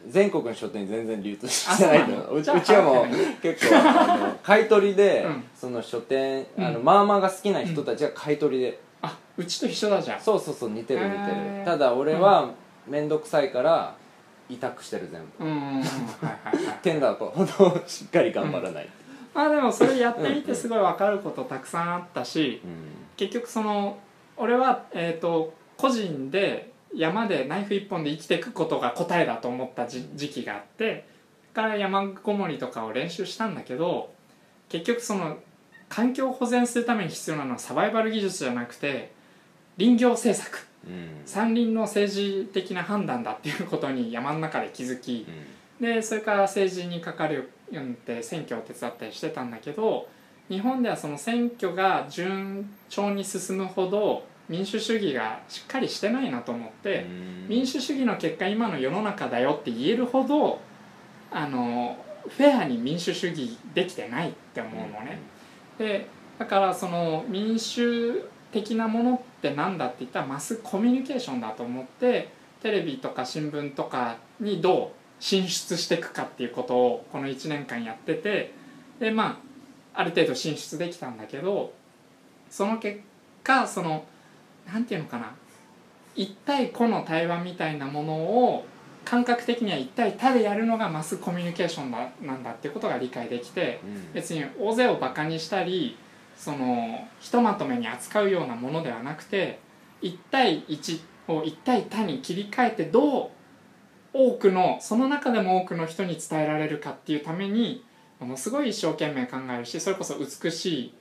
[0.08, 3.06] 全国の書店に全然流通してないのあそうなのじゃあうちはもう
[3.42, 5.44] 結構あの買い取りで、うん。
[5.54, 6.84] その書店あの、うん。
[6.84, 11.58] まあまあが好きな人たちが買い取りで、あうちと一緒だじゃんそうそうそう似てる似てへー。
[11.60, 12.50] るただ俺は
[12.86, 13.94] 面倒くさいから
[14.48, 15.44] 委託してる全部。
[15.44, 15.82] うんうんうん。
[15.82, 15.82] はい
[16.44, 18.88] はいはいテンダーとほどしっかり頑張らない、
[19.34, 23.98] まあでもそれやってみてすごい分かることたくさんあったしうん結局その
[24.38, 31.06] 俺は、えー、と個人で山でナイフ一本で生きていくことが答えだと思った時時期があって
[31.52, 34.14] から山ごもりとかを練習したんだけど
[34.68, 35.38] 結局その
[35.88, 39.12] 環境を保全するために必要なのはサバイバル技術じゃなくて
[39.78, 40.66] 林業政策。
[40.86, 41.22] うん。
[41.24, 45.26] 山林の政治的な判断だっていうことに山の中で気づき
[45.80, 50.08] でそれから政治にかかるようになって選挙を手伝ったりしてたんだけど
[50.48, 60.60] 日本ではその選挙が順調に進むほど民主主義がしっかりしてないなと思って、うん民主主義の結果今の世の中だよって言えるほど
[61.30, 61.96] あの
[62.28, 65.18] フェアに民主主義できてないって思うのね。
[65.78, 66.06] で
[66.38, 68.22] だからその民主
[68.52, 72.28] 的なものって何だって言ったらマスコミュニケーションだと思って
[72.62, 78.52] テレビとか新聞とかにどう進出していくかっていうことをこの1年間やってて
[79.00, 79.47] でまあ
[79.98, 81.72] ある程度進出できたんだけど
[82.48, 83.00] その結
[83.42, 84.04] 果その
[84.64, 85.34] なんていうのかな。
[86.14, 88.64] 1対個の対話みたいなものを
[89.04, 94.12] 感覚的には1対他でやるのがマスコミュニケーションだなんだってことが理解できてうん。
[94.12, 95.96] 別に大勢をバカにしたり
[96.36, 99.58] そのひとまとめに扱うようなものではなくて
[100.02, 103.30] 1対1を1対他に切り替えてどう
[104.12, 107.84] 多くのその中でも多くの人に伝えられるかっていうために
[108.20, 110.94] ものすごい一生懸命考えるしそれこそ美しい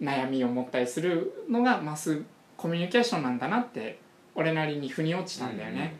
[0.00, 2.22] 悩みを持ったりするのがマス
[2.56, 3.98] コミュニケーションなんだなって
[4.34, 5.96] 俺なりに腑に落ちたんだよね。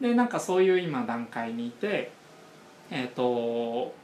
[0.00, 2.10] でなんかそういう今段階にいて
[2.90, 3.94] えっ、と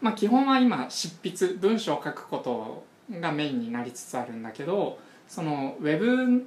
[0.00, 2.84] まあ基本は今執筆文章を書くこと
[3.18, 4.98] がメインになりつつあるんだけど
[5.28, 6.46] そのウェブん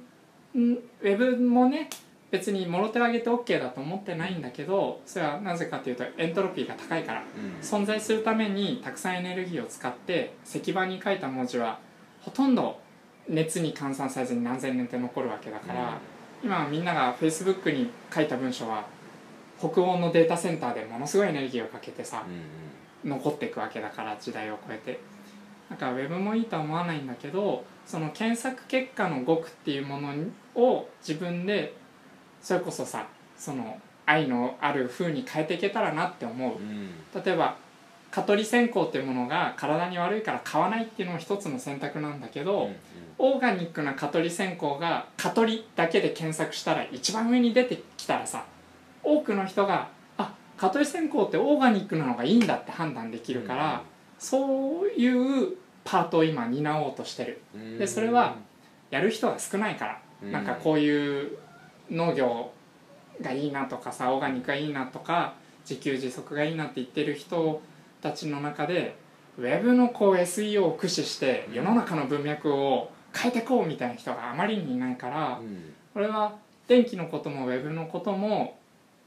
[0.54, 1.88] ウェブもね
[2.34, 7.22] 別にもろ手を挙げて OK だと思ってないんだけどそれはなぜかというとエントロピーが高いから。
[7.22, 7.60] うん。
[7.64, 11.78] 存在するためにたくさんエネルギーを使って石板に書いた文字は
[12.22, 12.80] ほとんど
[13.28, 15.98] 熱に換算されずに何千年って残るわけだから、
[16.42, 18.84] 今みんなが Facebook に書いた文章は
[19.60, 24.98] 北欧のデータセンターでものすごいエネルギーをかけてさうん残っていくわけだから時代を超えて。
[25.70, 30.12] だからウェブもいいとは思わないんだけどその検索結果の語句っていうもの
[30.54, 31.74] を自分で
[32.44, 33.06] それこそさ
[33.36, 36.58] その愛のある風に変えていけたらなって思う。
[36.58, 36.68] うん。
[36.68, 36.90] うん
[37.24, 37.56] 例えば
[38.10, 42.76] 蚊取り線香っていうものが体に悪いから買わないっていうのも一つの選択なんだけど、うん
[43.16, 48.44] オーガニックな蚊取り線香が蚊取りだけで検索したら一番上に出てきたらさ
[49.04, 49.88] 多くの人が
[50.18, 53.82] あ蚊取り線香ってオーガニックなのがいいんだって判断できるから、
[54.18, 57.40] そういうパートを今担おうとしてる。
[57.54, 57.78] うん。
[57.78, 58.34] でそれは
[58.90, 60.32] やる人が少ないから、うん。
[60.32, 61.38] なんかこういう
[61.90, 62.50] 農業
[63.20, 65.34] がいいなとかさオーガニックがいいなとか
[65.68, 67.60] 自給自足がいいなって言ってる人
[68.02, 68.96] たちの中で
[69.38, 75.74] ウェブのこう SEO を駆使して世の中の文脈を変えてこうみたいな人があまりにいないからうん。
[75.94, 76.34] 俺は
[76.66, 78.58] 電気のこともウェブのことも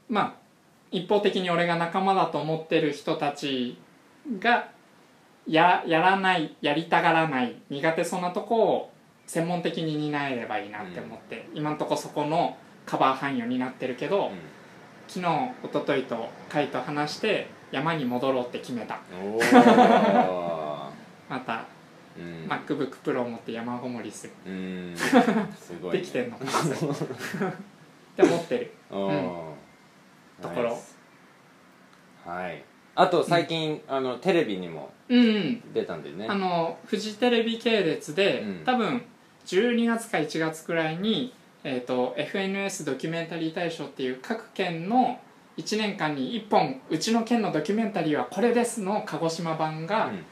[0.08, 0.34] まあ
[0.90, 3.78] 一方的に俺が仲間だと思ってる人たち
[4.38, 4.70] が
[5.46, 8.90] ややらないやりたがらない苦手そうなとこを
[9.26, 12.56] 専門的に担えればいいなって思って、今んとこそこの
[12.88, 14.32] カバー範囲を担ってるけど、
[15.06, 15.26] 昨日
[15.62, 18.98] 一昨日とカイと話して山に戻ろうって決めた。
[21.28, 21.66] また
[22.16, 22.48] うん。
[22.48, 24.32] MacBookPro を持って山ごもりする、
[25.92, 26.36] できてんの？
[26.36, 26.40] っ
[28.16, 28.72] て思ってる。
[28.90, 29.12] おー。
[30.40, 30.78] ところ。
[32.24, 32.64] はい。
[32.94, 35.72] あと最近、あのテレビにもうんうん。
[35.74, 36.26] 出たんでね。
[36.28, 38.64] あのフジテレビ系列で、うん。
[38.64, 39.02] 多分
[39.46, 45.18] 12月か1月くらいに、えー、と FNS ドキュメンタリー大賞っていう各県の
[45.56, 50.24] 1年間に1本うちの県のドキュメンタリーはこれですの鹿児島版がうん。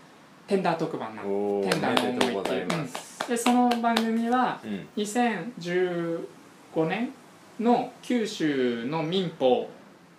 [0.47, 4.87] テンダー特番なテンダーの思いっていうます、でその番組はうん。
[4.97, 6.21] 2015
[6.87, 7.11] 年
[7.59, 9.69] の九州の民放、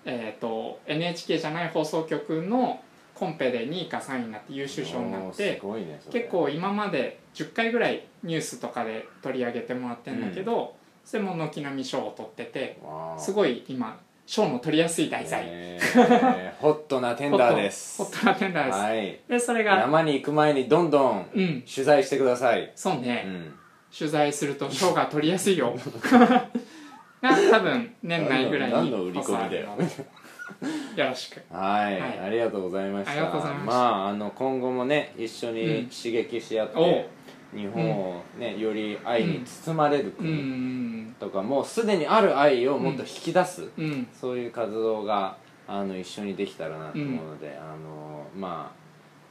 [0.03, 2.81] えー、と NHK じゃない放送局の
[3.15, 10.75] コンペで2位か3位になって優秀賞になってね結構今まで10回ぐらいニュースとかで取り上げてもらってるんだけど、
[11.07, 12.77] それも軒並み賞を取ってて
[13.17, 16.51] すごい今賞の取りやすい題材、えー。
[16.59, 18.03] ホットなテンダーです。
[18.03, 19.19] ホットなテンダーです、はい。
[19.29, 21.61] でそれが山に行く前にどんどんうん。
[21.61, 23.53] 取材してください、そうね、うん、
[23.97, 25.73] 取材すると賞が取りやすいよ。
[27.23, 29.67] が多分年内ぐらいに何の売り込みだよ。
[29.67, 29.89] 放送あるの
[30.95, 31.03] で。
[31.03, 31.41] よろしく。
[31.49, 32.19] はい、はい。
[32.25, 33.11] ありがとうございました。
[33.13, 33.79] ありがとうございました。
[33.79, 37.05] ああの今後もね一緒に刺激し合って、おう
[37.57, 41.15] 日本をね、より愛に包まれるう国ん。
[41.19, 44.07] とか、もうすでにある愛をもっと引き出す、うん。
[44.13, 48.71] そういう活動があの一緒にできたらなと思うので、あのま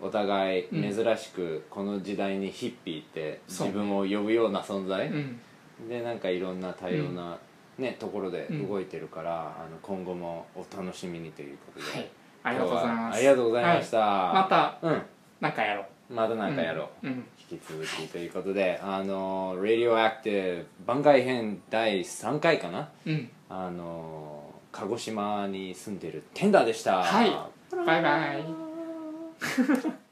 [0.00, 5.40] あお互い珍しくこの時代にヒッピーって自分を呼ぶような存在、うん。
[5.88, 7.38] でなんかいろんな多様な、
[7.78, 12.10] ねところで動いてるから、あの今後もお楽しみにということで、はい。
[12.42, 13.16] ありがとうございます。
[13.16, 15.02] ありがとうございました、またうん。
[15.40, 16.14] なんかやろう。
[16.14, 22.88] またなんかやろう、うん引き続きということであの「Radioactive 番外編第3回かな？
[23.06, 23.30] うん。
[23.48, 27.02] あの鹿児島に住んでるテンダーでした。
[27.02, 27.30] はい。
[27.86, 28.44] バイバイ